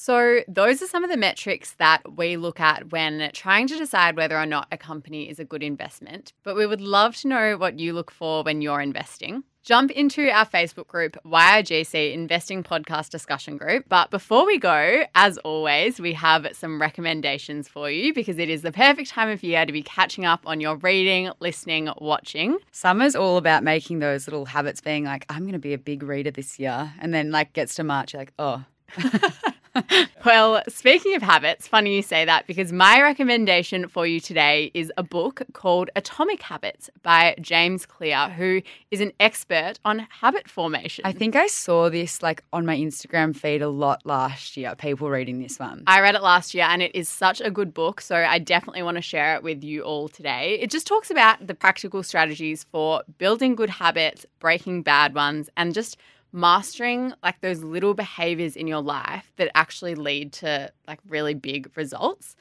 So, 0.01 0.44
those 0.48 0.82
are 0.82 0.88
some 0.88 1.03
of 1.03 1.10
the 1.10 1.18
metrics 1.18 1.74
that 1.74 2.15
we 2.15 2.38
look 2.38 2.62
at 2.62 2.94
when 2.94 3.32
trying 3.34 3.68
to 3.68 3.77
decide 3.77 4.15
whether 4.15 4.39
or 4.39 4.46
not 4.46 4.70
a 4.72 4.77
company 4.77 5.29
is 5.29 5.39
a 5.39 5.44
good 5.44 5.62
investment. 5.62 6.32
But 6.44 6.56
we 6.56 6.65
would 6.65 6.79
love 6.79 7.18
to 7.18 7.27
know 7.27 7.57
what 7.57 7.81
you 7.81 7.92
look 7.92 8.09
for 8.09 8.42
when 8.42 8.62
you're 8.62 8.79
investing. 8.79 9.44
Jump 9.62 9.92
into 9.92 10.29
our 10.29 10.46
Facebook 10.46 10.88
group, 10.88 11.18
YIGC 11.25 12.14
Investing 12.14 12.64
Podcast 12.64 13.09
Discussion 13.09 13.57
Group. 13.57 13.88
But 13.90 14.09
before 14.09 14.46
we 14.46 14.57
go, 14.57 15.03
as 15.16 15.38
always, 15.40 16.00
we 16.00 16.14
have 16.14 16.48
some 16.53 16.79
recommendations 16.79 17.68
for 17.68 17.92
you 17.92 18.14
because 18.14 18.38
it 18.38 18.50
is 18.50 18.62
the 18.62 18.72
perfect 18.72 19.09
time 19.09 19.27
of 19.27 19.44
year 19.44 19.66
to 19.66 19.74
be 19.74 19.83
catching 19.83 20.24
up 20.24 20.44
on 20.46 20.62
your 20.62 20.77
reading, 20.77 21.29
listening, 21.42 21.90
watching. 21.98 22.57
Summer's 22.72 23.18
all 23.18 23.35
about 23.35 23.66
making 23.66 24.00
those 24.00 24.27
little 24.27 24.46
habits 24.46 24.79
being 24.79 25.03
like, 25.03 25.25
I'm 25.27 25.42
going 25.42 25.51
to 25.51 25.59
be 25.59 25.74
a 25.74 25.77
big 25.77 26.03
reader 26.03 26.31
this 26.31 26.57
year. 26.57 26.94
And 27.00 27.14
then, 27.14 27.31
like, 27.31 27.51
gets 27.51 27.75
to 27.75 27.83
March, 27.83 28.14
you're 28.14 28.22
like, 28.22 28.33
oh. 28.40 28.64
Well, 30.25 30.61
speaking 30.68 31.15
of 31.15 31.22
habits, 31.22 31.68
funny 31.68 31.96
you 31.96 32.01
say 32.01 32.25
that 32.25 32.46
because 32.46 32.74
my 32.74 33.01
recommendation 33.01 33.87
for 33.87 34.05
you 34.05 34.20
today 34.20 34.70
is 34.74 34.92
a 34.98 35.03
book 35.03 35.42
called 35.53 35.89
Atomic 35.96 36.42
Habits 36.42 36.89
by 37.03 37.35
James 37.39 37.85
Clear, 37.85 38.29
who 38.29 38.61
is 38.92 39.00
an 39.00 39.13
expert 39.20 39.75
on 39.85 40.07
habit 40.09 40.50
formation. 40.50 41.05
I 41.05 41.13
think 41.13 41.37
I 41.37 41.48
saw 41.48 41.89
this 41.89 42.22
like 42.22 42.44
on 42.51 42.65
my 42.65 42.77
Instagram 42.77 43.33
feed 43.33 43.61
a 43.61 43.70
lot 43.70 44.05
last 44.05 44.57
year, 44.57 44.75
people 44.75 45.09
reading 45.09 45.39
this 45.42 45.57
one. 45.57 45.83
I 45.87 46.01
read 46.01 46.15
it 46.15 46.22
last 46.22 46.53
year 46.53 46.65
and 46.65 46.81
it 46.81 46.94
is 46.94 47.07
such 47.07 47.39
a 47.39 47.50
good 47.50 47.74
book. 47.74 48.01
So 48.01 48.18
I 48.18 48.39
definitely 48.39 48.83
want 48.83 48.98
to 48.98 49.01
share 49.01 49.35
it 49.35 49.44
with 49.44 49.63
you 49.63 49.83
all 49.83 50.09
today. 50.09 50.59
It 50.59 50.70
just 50.70 50.85
talks 50.85 51.09
about 51.09 51.48
the 51.48 51.55
practical 51.55 52.03
strategies 52.03 52.65
for 52.65 53.03
building 53.18 53.55
good 53.55 53.70
habits, 53.70 54.25
breaking 54.39 54.83
bad 54.83 55.15
ones, 55.15 55.50
and 55.55 55.74
just 55.74 55.98
mastering 56.31 57.13
like 57.24 57.42
those 57.42 57.63
little 57.63 57.94
behaviors 57.94 58.55
in 58.55 58.68
your 58.68 58.81
life 58.81 59.31
that 59.37 59.51
actually 59.55 59.96
lead 59.96 60.31
to 60.33 60.72
like 60.87 61.00
really 61.07 61.33
big 61.33 61.72
results. 61.75 62.35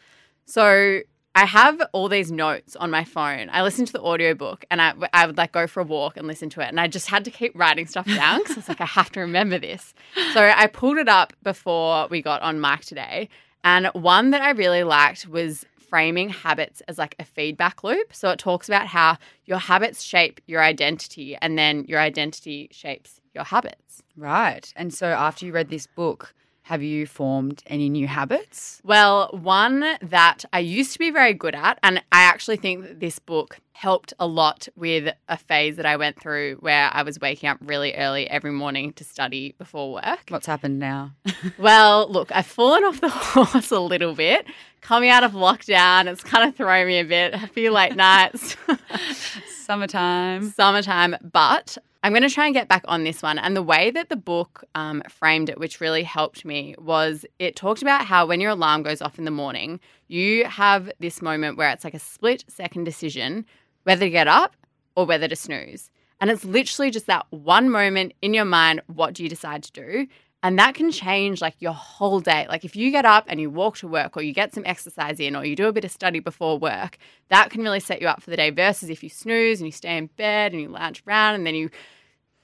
So 0.44 1.00
I 1.34 1.44
have 1.44 1.80
all 1.92 2.08
these 2.08 2.32
notes 2.32 2.74
on 2.76 2.90
my 2.90 3.04
phone. 3.04 3.48
I 3.52 3.62
listen 3.62 3.86
to 3.86 3.92
the 3.92 4.00
audiobook 4.00 4.64
and 4.70 4.82
I, 4.82 4.94
I 5.12 5.26
would 5.26 5.36
like 5.36 5.52
go 5.52 5.66
for 5.66 5.80
a 5.80 5.84
walk 5.84 6.16
and 6.16 6.26
listen 6.26 6.50
to 6.50 6.60
it. 6.60 6.68
And 6.68 6.80
I 6.80 6.88
just 6.88 7.08
had 7.08 7.24
to 7.26 7.30
keep 7.30 7.56
writing 7.56 7.86
stuff 7.86 8.06
down 8.06 8.38
because 8.38 8.56
I 8.56 8.60
was 8.60 8.68
like, 8.68 8.80
I 8.80 8.86
have 8.86 9.10
to 9.12 9.20
remember 9.20 9.58
this. 9.58 9.94
So 10.32 10.42
I 10.42 10.66
pulled 10.66 10.98
it 10.98 11.08
up 11.08 11.32
before 11.42 12.08
we 12.08 12.22
got 12.22 12.42
on 12.42 12.60
mic 12.60 12.80
today. 12.80 13.28
And 13.62 13.86
one 13.88 14.30
that 14.30 14.42
I 14.42 14.50
really 14.50 14.82
liked 14.82 15.28
was 15.28 15.64
framing 15.88 16.28
habits 16.28 16.82
as 16.88 16.98
like 16.98 17.14
a 17.18 17.24
feedback 17.24 17.82
loop. 17.82 18.12
So 18.12 18.30
it 18.30 18.38
talks 18.38 18.68
about 18.68 18.88
how 18.88 19.16
your 19.46 19.58
habits 19.58 20.02
shape 20.02 20.40
your 20.46 20.62
identity 20.62 21.36
and 21.36 21.56
then 21.56 21.84
your 21.84 22.00
identity 22.00 22.68
shapes 22.72 23.20
your 23.38 23.44
habits. 23.44 24.02
Right. 24.16 24.72
And 24.76 24.92
so 24.92 25.06
after 25.06 25.46
you 25.46 25.52
read 25.52 25.70
this 25.70 25.86
book, 25.86 26.34
have 26.62 26.82
you 26.82 27.06
formed 27.06 27.62
any 27.66 27.88
new 27.88 28.06
habits? 28.06 28.82
Well, 28.84 29.30
one 29.32 29.96
that 30.02 30.44
I 30.52 30.58
used 30.58 30.92
to 30.92 30.98
be 30.98 31.10
very 31.10 31.32
good 31.32 31.54
at, 31.54 31.78
and 31.82 31.98
I 32.12 32.24
actually 32.24 32.58
think 32.58 32.82
that 32.82 33.00
this 33.00 33.18
book 33.18 33.58
helped 33.72 34.12
a 34.18 34.26
lot 34.26 34.68
with 34.76 35.14
a 35.30 35.38
phase 35.38 35.76
that 35.76 35.86
I 35.86 35.96
went 35.96 36.20
through 36.20 36.56
where 36.56 36.90
I 36.92 37.04
was 37.04 37.18
waking 37.20 37.48
up 37.48 37.56
really 37.62 37.94
early 37.94 38.28
every 38.28 38.50
morning 38.50 38.92
to 38.94 39.04
study 39.04 39.54
before 39.56 39.94
work. 39.94 40.24
What's 40.28 40.46
happened 40.46 40.78
now? 40.78 41.12
well, 41.58 42.06
look, 42.10 42.30
I've 42.34 42.44
fallen 42.44 42.84
off 42.84 43.00
the 43.00 43.08
horse 43.14 43.70
a 43.70 43.80
little 43.80 44.14
bit. 44.14 44.44
Coming 44.82 45.08
out 45.08 45.24
of 45.24 45.32
lockdown, 45.32 46.06
it's 46.06 46.22
kind 46.22 46.46
of 46.46 46.54
thrown 46.54 46.86
me 46.86 46.98
a 46.98 47.04
bit. 47.04 47.32
A 47.32 47.46
few 47.46 47.70
late 47.70 47.96
nights. 47.96 48.56
Summertime. 49.64 50.50
Summertime. 50.50 51.16
But 51.22 51.78
I'm 52.08 52.14
going 52.14 52.22
to 52.22 52.34
try 52.34 52.46
and 52.46 52.54
get 52.54 52.68
back 52.68 52.86
on 52.88 53.04
this 53.04 53.20
one. 53.20 53.38
And 53.38 53.54
the 53.54 53.62
way 53.62 53.90
that 53.90 54.08
the 54.08 54.16
book 54.16 54.64
um, 54.74 55.02
framed 55.10 55.50
it, 55.50 55.60
which 55.60 55.78
really 55.78 56.02
helped 56.02 56.42
me, 56.42 56.74
was 56.78 57.26
it 57.38 57.54
talked 57.54 57.82
about 57.82 58.06
how 58.06 58.24
when 58.24 58.40
your 58.40 58.52
alarm 58.52 58.82
goes 58.82 59.02
off 59.02 59.18
in 59.18 59.26
the 59.26 59.30
morning, 59.30 59.78
you 60.06 60.46
have 60.46 60.90
this 61.00 61.20
moment 61.20 61.58
where 61.58 61.68
it's 61.68 61.84
like 61.84 61.92
a 61.92 61.98
split 61.98 62.46
second 62.48 62.84
decision 62.84 63.44
whether 63.82 64.06
to 64.06 64.10
get 64.10 64.26
up 64.26 64.56
or 64.96 65.04
whether 65.04 65.28
to 65.28 65.36
snooze. 65.36 65.90
And 66.18 66.30
it's 66.30 66.46
literally 66.46 66.90
just 66.90 67.08
that 67.08 67.26
one 67.28 67.68
moment 67.68 68.14
in 68.22 68.32
your 68.32 68.46
mind 68.46 68.80
what 68.86 69.12
do 69.12 69.22
you 69.22 69.28
decide 69.28 69.62
to 69.64 69.72
do? 69.72 70.06
And 70.42 70.58
that 70.58 70.74
can 70.74 70.90
change 70.90 71.42
like 71.42 71.56
your 71.58 71.74
whole 71.74 72.20
day. 72.20 72.46
Like 72.48 72.64
if 72.64 72.74
you 72.74 72.90
get 72.90 73.04
up 73.04 73.26
and 73.28 73.38
you 73.38 73.50
walk 73.50 73.76
to 73.78 73.88
work 73.88 74.16
or 74.16 74.22
you 74.22 74.32
get 74.32 74.54
some 74.54 74.62
exercise 74.64 75.20
in 75.20 75.36
or 75.36 75.44
you 75.44 75.54
do 75.54 75.66
a 75.66 75.72
bit 75.74 75.84
of 75.84 75.90
study 75.90 76.20
before 76.20 76.58
work, 76.58 76.96
that 77.28 77.50
can 77.50 77.62
really 77.62 77.80
set 77.80 78.00
you 78.00 78.08
up 78.08 78.22
for 78.22 78.30
the 78.30 78.36
day 78.36 78.48
versus 78.48 78.88
if 78.88 79.02
you 79.02 79.10
snooze 79.10 79.60
and 79.60 79.66
you 79.66 79.72
stay 79.72 79.98
in 79.98 80.06
bed 80.16 80.52
and 80.52 80.62
you 80.62 80.68
lounge 80.68 81.02
around 81.06 81.34
and 81.34 81.46
then 81.46 81.54
you 81.54 81.68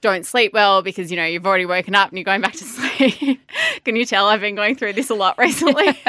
don't 0.05 0.25
sleep 0.25 0.53
well 0.53 0.83
because 0.83 1.09
you 1.09 1.17
know 1.17 1.25
you've 1.25 1.47
already 1.47 1.65
woken 1.65 1.95
up 1.95 2.09
and 2.09 2.17
you're 2.17 2.23
going 2.23 2.41
back 2.41 2.53
to 2.53 2.63
sleep. 2.63 3.41
can 3.83 3.95
you 3.95 4.05
tell 4.05 4.27
I've 4.27 4.39
been 4.39 4.55
going 4.55 4.75
through 4.75 4.93
this 4.93 5.09
a 5.09 5.15
lot 5.15 5.35
recently? 5.39 5.99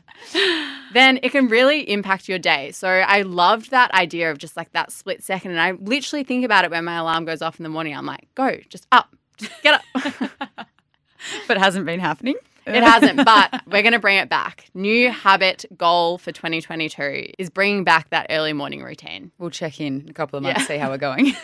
then 0.92 1.18
it 1.22 1.32
can 1.32 1.48
really 1.48 1.90
impact 1.90 2.28
your 2.28 2.38
day. 2.38 2.72
So 2.72 2.88
I 2.88 3.22
loved 3.22 3.70
that 3.70 3.90
idea 3.92 4.30
of 4.30 4.36
just 4.36 4.56
like 4.56 4.72
that 4.72 4.92
split 4.92 5.24
second. 5.24 5.52
And 5.52 5.60
I 5.60 5.72
literally 5.72 6.24
think 6.24 6.44
about 6.44 6.66
it 6.66 6.70
when 6.70 6.84
my 6.84 6.96
alarm 6.96 7.24
goes 7.24 7.40
off 7.40 7.58
in 7.58 7.62
the 7.62 7.70
morning. 7.70 7.96
I'm 7.96 8.04
like, 8.04 8.28
go, 8.34 8.58
just 8.68 8.86
up, 8.92 9.16
just 9.38 9.62
get 9.62 9.82
up. 9.94 10.30
but 11.46 11.56
it 11.56 11.60
hasn't 11.60 11.86
been 11.86 12.00
happening. 12.00 12.36
It 12.66 12.82
hasn't, 12.82 13.24
but 13.24 13.62
we're 13.66 13.80
going 13.80 13.94
to 13.94 13.98
bring 13.98 14.18
it 14.18 14.28
back. 14.28 14.66
New 14.74 15.10
habit 15.10 15.64
goal 15.78 16.18
for 16.18 16.32
2022 16.32 17.32
is 17.38 17.48
bringing 17.48 17.82
back 17.82 18.10
that 18.10 18.26
early 18.28 18.52
morning 18.52 18.82
routine. 18.82 19.32
We'll 19.38 19.48
check 19.48 19.80
in 19.80 20.04
a 20.10 20.12
couple 20.12 20.36
of 20.36 20.42
months, 20.42 20.60
yeah. 20.60 20.66
see 20.66 20.76
how 20.76 20.90
we're 20.90 20.98
going. 20.98 21.34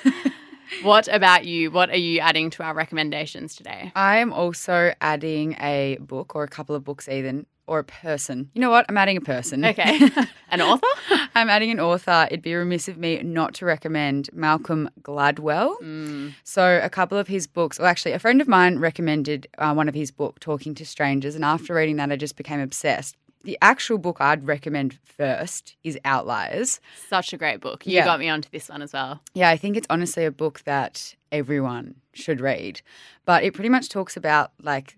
What 0.82 1.08
about 1.08 1.44
you? 1.44 1.70
What 1.70 1.90
are 1.90 1.96
you 1.96 2.20
adding 2.20 2.50
to 2.50 2.62
our 2.62 2.74
recommendations 2.74 3.54
today? 3.54 3.92
I 3.94 4.18
am 4.18 4.32
also 4.32 4.94
adding 5.00 5.54
a 5.60 5.98
book 6.00 6.34
or 6.34 6.44
a 6.44 6.48
couple 6.48 6.74
of 6.74 6.84
books, 6.84 7.08
even 7.08 7.46
or 7.66 7.78
a 7.78 7.84
person. 7.84 8.50
You 8.54 8.60
know 8.60 8.70
what? 8.70 8.84
I'm 8.88 8.98
adding 8.98 9.16
a 9.16 9.20
person. 9.20 9.64
Okay. 9.74 9.98
an 10.50 10.60
author? 10.60 10.86
I'm 11.34 11.48
adding 11.48 11.70
an 11.70 11.80
author. 11.80 12.28
It'd 12.30 12.42
be 12.42 12.54
remiss 12.54 12.86
of 12.86 12.96
me 12.96 13.20
not 13.22 13.54
to 13.54 13.64
recommend 13.64 14.30
Malcolm 14.32 14.88
Gladwell. 15.02 15.80
Mm. 15.82 16.34
So, 16.44 16.80
a 16.82 16.88
couple 16.88 17.18
of 17.18 17.26
his 17.26 17.48
books, 17.48 17.78
well, 17.78 17.88
actually, 17.88 18.12
a 18.12 18.20
friend 18.20 18.40
of 18.40 18.46
mine 18.46 18.78
recommended 18.78 19.48
uh, 19.58 19.72
one 19.72 19.88
of 19.88 19.94
his 19.94 20.12
book, 20.12 20.38
Talking 20.38 20.74
to 20.76 20.86
Strangers. 20.86 21.34
And 21.34 21.44
after 21.44 21.74
reading 21.74 21.96
that, 21.96 22.12
I 22.12 22.16
just 22.16 22.36
became 22.36 22.60
obsessed. 22.60 23.16
The 23.44 23.58
actual 23.60 23.98
book 23.98 24.16
I'd 24.20 24.46
recommend 24.46 24.98
first 25.04 25.76
is 25.84 25.98
Outliers. 26.04 26.80
Such 27.08 27.32
a 27.34 27.36
great 27.36 27.60
book. 27.60 27.86
You 27.86 27.92
Yeah. 27.94 28.04
got 28.06 28.18
me 28.18 28.28
onto 28.30 28.48
this 28.50 28.70
one 28.70 28.80
as 28.80 28.92
well. 28.94 29.20
Yeah, 29.34 29.50
I 29.50 29.56
think 29.58 29.76
it's 29.76 29.86
honestly 29.90 30.24
a 30.24 30.30
book 30.30 30.62
that 30.64 31.14
everyone 31.30 31.96
should 32.14 32.40
read. 32.40 32.80
But 33.26 33.44
it 33.44 33.52
pretty 33.52 33.68
much 33.68 33.90
talks 33.90 34.16
about 34.16 34.52
like 34.62 34.96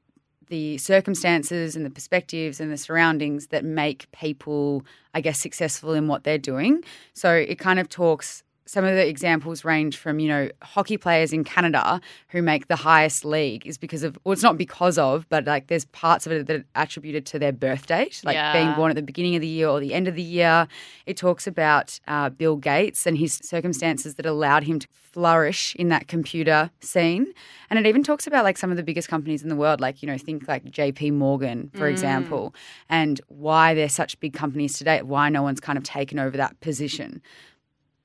the 0.49 0.79
circumstances 0.79 1.75
and 1.75 1.85
the 1.85 1.91
perspectives 1.91 2.61
and 2.61 2.71
the 2.71 2.77
surroundings 2.77 3.49
that 3.49 3.65
make 3.65 4.09
people, 4.13 4.85
I 5.13 5.21
guess, 5.21 5.41
successful 5.41 5.93
in 5.93 6.07
what 6.07 6.23
they're 6.23 6.39
doing. 6.39 6.85
So 7.15 7.33
it 7.35 7.59
kind 7.59 7.81
of 7.81 7.89
talks. 7.89 8.45
Some 8.67 8.85
of 8.85 8.95
the 8.95 9.07
examples 9.07 9.65
range 9.65 9.97
from, 9.97 10.19
you 10.19 10.29
know, 10.29 10.51
hockey 10.63 10.97
players 10.97 11.33
in 11.33 11.45
Canada 11.45 12.01
who 12.29 12.43
make 12.43 12.67
the 12.67 12.77
highest 12.77 13.25
league 13.25 13.67
is 13.67 13.79
because 13.79 14.03
of, 14.03 14.19
well, 14.25 14.33
it's 14.33 14.43
not 14.43 14.59
because 14.59 14.99
of, 14.99 15.29
but 15.29 15.45
like 15.45 15.69
there's 15.69 15.85
parts 15.87 16.27
of 16.27 16.33
it 16.33 16.47
that 16.47 16.57
are 16.57 16.83
attributed 16.83 17.25
to 17.27 17.39
their 17.39 17.53
birth 17.53 17.87
date, 17.87 18.21
like 18.25 18.35
being 18.53 18.75
born 18.75 18.91
at 18.91 18.97
the 18.97 19.03
beginning 19.03 19.37
of 19.37 19.41
the 19.41 19.47
year 19.47 19.69
or 19.69 19.79
the 19.81 19.95
end 19.95 20.09
of 20.09 20.17
the 20.17 20.23
year. 20.23 20.67
It 21.07 21.17
talks 21.17 21.47
about 21.47 21.99
uh, 22.09 22.31
Bill 22.31 22.57
Gates 22.57 23.07
and 23.07 23.17
his 23.17 23.35
circumstances 23.35 24.17
that 24.17 24.27
allowed 24.27 24.65
him 24.65 24.81
to 24.81 24.89
flourish 25.17 25.75
in 25.77 25.89
that 25.89 26.09
computer 26.09 26.71
scene. 26.81 27.33
And 27.71 27.79
it 27.79 27.87
even 27.87 28.03
talks 28.03 28.27
about 28.27 28.45
like 28.45 28.59
some 28.59 28.71
of 28.71 28.77
the 28.77 28.83
biggest 28.83 29.09
companies 29.09 29.43
in 29.43 29.49
the 29.49 29.57
world, 29.57 29.81
like, 29.81 30.03
you 30.03 30.07
know, 30.07 30.19
think 30.19 30.47
like 30.47 30.65
JP 30.65 31.15
Morgan, 31.15 31.71
for 31.75 31.87
example, 31.89 32.55
and 32.91 33.21
why 33.29 33.73
they're 33.75 33.89
such 33.89 34.21
big 34.21 34.35
companies 34.35 34.77
today, 34.77 35.01
why 35.01 35.31
no 35.31 35.43
one's 35.43 35.61
kind 35.61 35.79
of 35.79 35.85
taken 35.85 36.19
over 36.19 36.37
that 36.37 36.61
position. 36.61 37.23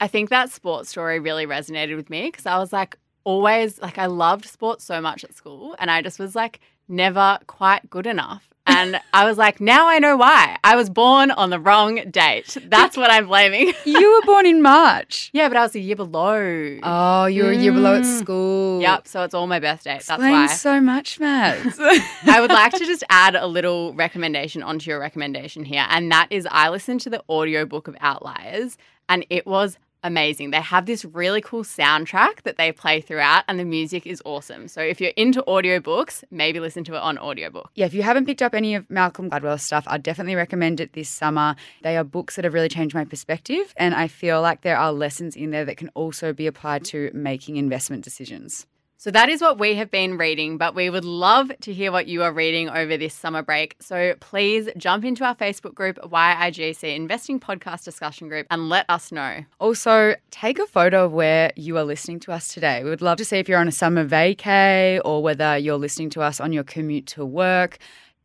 I 0.01 0.07
think 0.07 0.31
that 0.31 0.49
sports 0.49 0.89
story 0.89 1.19
really 1.19 1.45
resonated 1.45 1.95
with 1.95 2.09
me 2.09 2.23
because 2.23 2.47
I 2.47 2.57
was 2.57 2.73
like, 2.73 2.97
always, 3.23 3.79
like, 3.79 3.99
I 3.99 4.07
loved 4.07 4.45
sports 4.45 4.83
so 4.83 4.99
much 4.99 5.23
at 5.23 5.35
school. 5.35 5.75
And 5.77 5.91
I 5.91 6.01
just 6.01 6.17
was 6.17 6.33
like, 6.33 6.59
never 6.87 7.37
quite 7.45 7.87
good 7.87 8.07
enough. 8.07 8.49
And 8.65 8.99
I 9.13 9.25
was 9.25 9.37
like, 9.37 9.61
now 9.61 9.87
I 9.87 9.99
know 9.99 10.17
why. 10.17 10.57
I 10.63 10.75
was 10.75 10.89
born 10.89 11.29
on 11.29 11.51
the 11.51 11.59
wrong 11.59 12.09
date. 12.09 12.57
That's 12.65 12.97
what 12.97 13.11
I'm 13.11 13.27
blaming. 13.27 13.73
You 13.85 14.11
were 14.13 14.25
born 14.25 14.47
in 14.47 14.63
March. 14.63 15.29
yeah, 15.33 15.47
but 15.47 15.57
I 15.57 15.61
was 15.61 15.75
a 15.75 15.79
year 15.79 15.95
below. 15.95 16.79
Oh, 16.81 17.25
you 17.25 17.43
were 17.43 17.51
a 17.51 17.55
year 17.55 17.71
below 17.71 17.97
at 17.97 18.03
mm. 18.03 18.19
school. 18.19 18.81
Yep. 18.81 19.07
So 19.07 19.23
it's 19.23 19.35
all 19.35 19.45
my 19.45 19.59
birthday. 19.59 19.93
That's 19.93 20.09
Explains 20.09 20.49
why. 20.49 20.55
so 20.55 20.81
much, 20.81 21.19
Matt. 21.19 21.59
I 22.25 22.39
would 22.41 22.49
like 22.49 22.71
to 22.73 22.85
just 22.85 23.03
add 23.11 23.35
a 23.35 23.45
little 23.45 23.93
recommendation 23.93 24.63
onto 24.63 24.89
your 24.89 24.99
recommendation 24.99 25.63
here. 25.63 25.85
And 25.89 26.11
that 26.11 26.27
is 26.31 26.47
I 26.49 26.69
listened 26.69 27.01
to 27.01 27.11
the 27.11 27.23
audiobook 27.29 27.87
of 27.87 27.95
Outliers 28.01 28.77
and 29.09 29.25
it 29.29 29.45
was 29.45 29.77
amazing. 30.03 30.51
They 30.51 30.61
have 30.61 30.85
this 30.85 31.05
really 31.05 31.41
cool 31.41 31.63
soundtrack 31.63 32.43
that 32.43 32.57
they 32.57 32.71
play 32.71 33.01
throughout 33.01 33.43
and 33.47 33.59
the 33.59 33.65
music 33.65 34.05
is 34.05 34.21
awesome. 34.25 34.67
So 34.67 34.81
if 34.81 34.99
you're 34.99 35.13
into 35.15 35.43
audiobooks, 35.43 36.23
maybe 36.31 36.59
listen 36.59 36.83
to 36.85 36.95
it 36.95 36.99
on 36.99 37.17
audiobook. 37.17 37.69
yeah, 37.75 37.85
if 37.85 37.93
you 37.93 38.03
haven't 38.03 38.25
picked 38.25 38.41
up 38.41 38.53
any 38.53 38.75
of 38.75 38.89
Malcolm 38.89 39.29
Gladwell's 39.29 39.63
stuff, 39.63 39.85
I'd 39.87 40.03
definitely 40.03 40.35
recommend 40.35 40.79
it 40.79 40.93
this 40.93 41.09
summer. 41.09 41.55
They 41.83 41.97
are 41.97 42.03
books 42.03 42.35
that 42.35 42.45
have 42.45 42.53
really 42.53 42.69
changed 42.69 42.95
my 42.95 43.05
perspective, 43.05 43.73
and 43.77 43.93
I 43.93 44.07
feel 44.07 44.41
like 44.41 44.61
there 44.61 44.77
are 44.77 44.91
lessons 44.91 45.35
in 45.35 45.51
there 45.51 45.65
that 45.65 45.77
can 45.77 45.89
also 45.89 46.33
be 46.33 46.47
applied 46.47 46.85
to 46.85 47.11
making 47.13 47.57
investment 47.57 48.03
decisions. 48.03 48.65
So 49.01 49.09
that 49.09 49.29
is 49.29 49.41
what 49.41 49.57
we 49.57 49.73
have 49.77 49.89
been 49.89 50.19
reading, 50.19 50.59
but 50.59 50.75
we 50.75 50.87
would 50.91 51.05
love 51.05 51.51
to 51.61 51.73
hear 51.73 51.91
what 51.91 52.05
you 52.05 52.21
are 52.21 52.31
reading 52.31 52.69
over 52.69 52.97
this 52.97 53.15
summer 53.15 53.41
break. 53.41 53.75
So 53.79 54.13
please 54.19 54.69
jump 54.77 55.03
into 55.03 55.23
our 55.23 55.33
Facebook 55.33 55.73
group, 55.73 55.97
YIGC 55.97 56.95
Investing 56.95 57.39
Podcast 57.39 57.83
Discussion 57.83 58.29
Group, 58.29 58.45
and 58.51 58.69
let 58.69 58.85
us 58.89 59.11
know. 59.11 59.43
Also, 59.59 60.13
take 60.29 60.59
a 60.59 60.67
photo 60.67 61.05
of 61.05 61.13
where 61.13 61.51
you 61.55 61.79
are 61.79 61.83
listening 61.83 62.19
to 62.19 62.31
us 62.31 62.53
today. 62.53 62.83
We 62.83 62.91
would 62.91 63.01
love 63.01 63.17
to 63.17 63.25
see 63.25 63.37
if 63.37 63.49
you're 63.49 63.57
on 63.57 63.67
a 63.67 63.71
summer 63.71 64.05
vacay 64.07 65.01
or 65.03 65.23
whether 65.23 65.57
you're 65.57 65.79
listening 65.79 66.11
to 66.11 66.21
us 66.21 66.39
on 66.39 66.53
your 66.53 66.63
commute 66.63 67.07
to 67.07 67.25
work. 67.25 67.79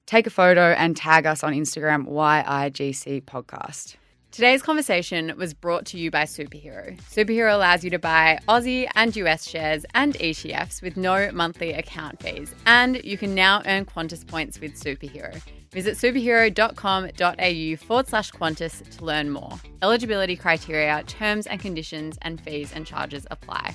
Take 0.04 0.26
a 0.26 0.30
photo 0.30 0.72
and 0.72 0.94
tag 0.94 1.24
us 1.24 1.42
on 1.42 1.54
Instagram, 1.54 2.06
YIGC 2.06 3.24
Podcast. 3.24 3.96
Today's 4.36 4.60
conversation 4.60 5.32
was 5.38 5.54
brought 5.54 5.86
to 5.86 5.98
you 5.98 6.10
by 6.10 6.24
Superhero. 6.24 7.00
Superhero 7.10 7.54
allows 7.54 7.82
you 7.82 7.88
to 7.88 7.98
buy 7.98 8.38
Aussie 8.46 8.86
and 8.94 9.16
US 9.16 9.48
shares 9.48 9.86
and 9.94 10.12
ETFs 10.12 10.82
with 10.82 10.98
no 10.98 11.32
monthly 11.32 11.72
account 11.72 12.22
fees, 12.22 12.54
and 12.66 13.02
you 13.02 13.16
can 13.16 13.34
now 13.34 13.62
earn 13.64 13.86
Qantas 13.86 14.26
points 14.26 14.60
with 14.60 14.78
Superhero. 14.78 15.40
Visit 15.72 15.96
superhero.com.au 15.96 17.86
forward 17.86 18.08
slash 18.08 18.30
Qantas 18.30 18.98
to 18.98 19.04
learn 19.06 19.30
more. 19.30 19.54
Eligibility 19.80 20.36
criteria, 20.36 21.02
terms 21.06 21.46
and 21.46 21.58
conditions, 21.58 22.18
and 22.20 22.38
fees 22.38 22.74
and 22.74 22.86
charges 22.86 23.26
apply. 23.30 23.74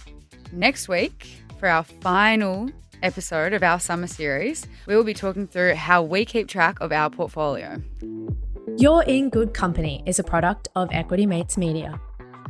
Next 0.52 0.88
week, 0.88 1.28
for 1.60 1.70
our 1.70 1.84
final 1.84 2.70
episode 3.02 3.54
of 3.54 3.64
our 3.64 3.80
summer 3.80 4.06
series, 4.06 4.68
we 4.86 4.96
will 4.96 5.04
be 5.04 5.16
talking 5.16 5.48
through 5.48 5.74
how 5.74 6.04
we 6.04 6.24
keep 6.24 6.48
track 6.48 6.80
of 6.82 6.92
our 6.92 7.10
portfolio. 7.10 7.82
You're 8.82 9.04
in 9.04 9.30
Good 9.30 9.54
Company 9.54 10.02
is 10.08 10.18
a 10.18 10.24
product 10.24 10.70
of 10.76 10.90
Equity 10.92 11.28
Mates 11.28 11.56
Media. 11.56 12.02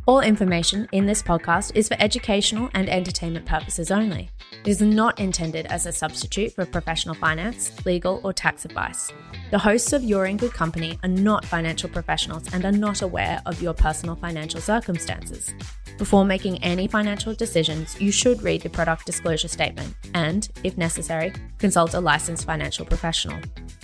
All 0.06 0.22
information 0.22 0.88
in 0.94 1.06
this 1.06 1.22
podcast 1.22 1.76
is 1.76 1.90
for 1.90 1.98
educational 2.00 2.70
and 2.74 2.88
entertainment 2.88 3.46
purposes 3.46 3.92
only. 3.92 4.30
It 4.64 4.70
is 4.70 4.82
not 4.82 5.20
intended 5.20 5.66
as 5.66 5.86
a 5.86 5.92
substitute 5.92 6.54
for 6.54 6.66
professional 6.66 7.16
finance, 7.16 7.86
legal, 7.86 8.22
or 8.24 8.32
tax 8.32 8.64
advice. 8.64 9.12
The 9.52 9.58
hosts 9.58 9.92
of 9.92 10.06
You're 10.06 10.26
in 10.26 10.38
Good 10.38 10.54
Company 10.54 10.98
are 11.04 11.10
not 11.10 11.44
financial 11.44 11.90
professionals 11.90 12.46
and 12.54 12.64
are 12.64 12.72
not 12.72 13.02
aware 13.02 13.42
of 13.46 13.62
your 13.62 13.74
personal 13.74 14.16
financial 14.16 14.62
circumstances. 14.62 15.54
Before 15.98 16.24
making 16.24 16.64
any 16.64 16.88
financial 16.88 17.36
decisions, 17.36 18.00
you 18.00 18.14
should 18.14 18.42
read 18.42 18.62
the 18.62 18.70
product 18.70 19.06
disclosure 19.06 19.50
statement 19.50 19.94
and, 20.14 20.48
if 20.64 20.78
necessary, 20.78 21.34
consult 21.58 21.94
a 21.94 22.00
licensed 22.00 22.46
financial 22.46 22.86
professional. 22.86 23.38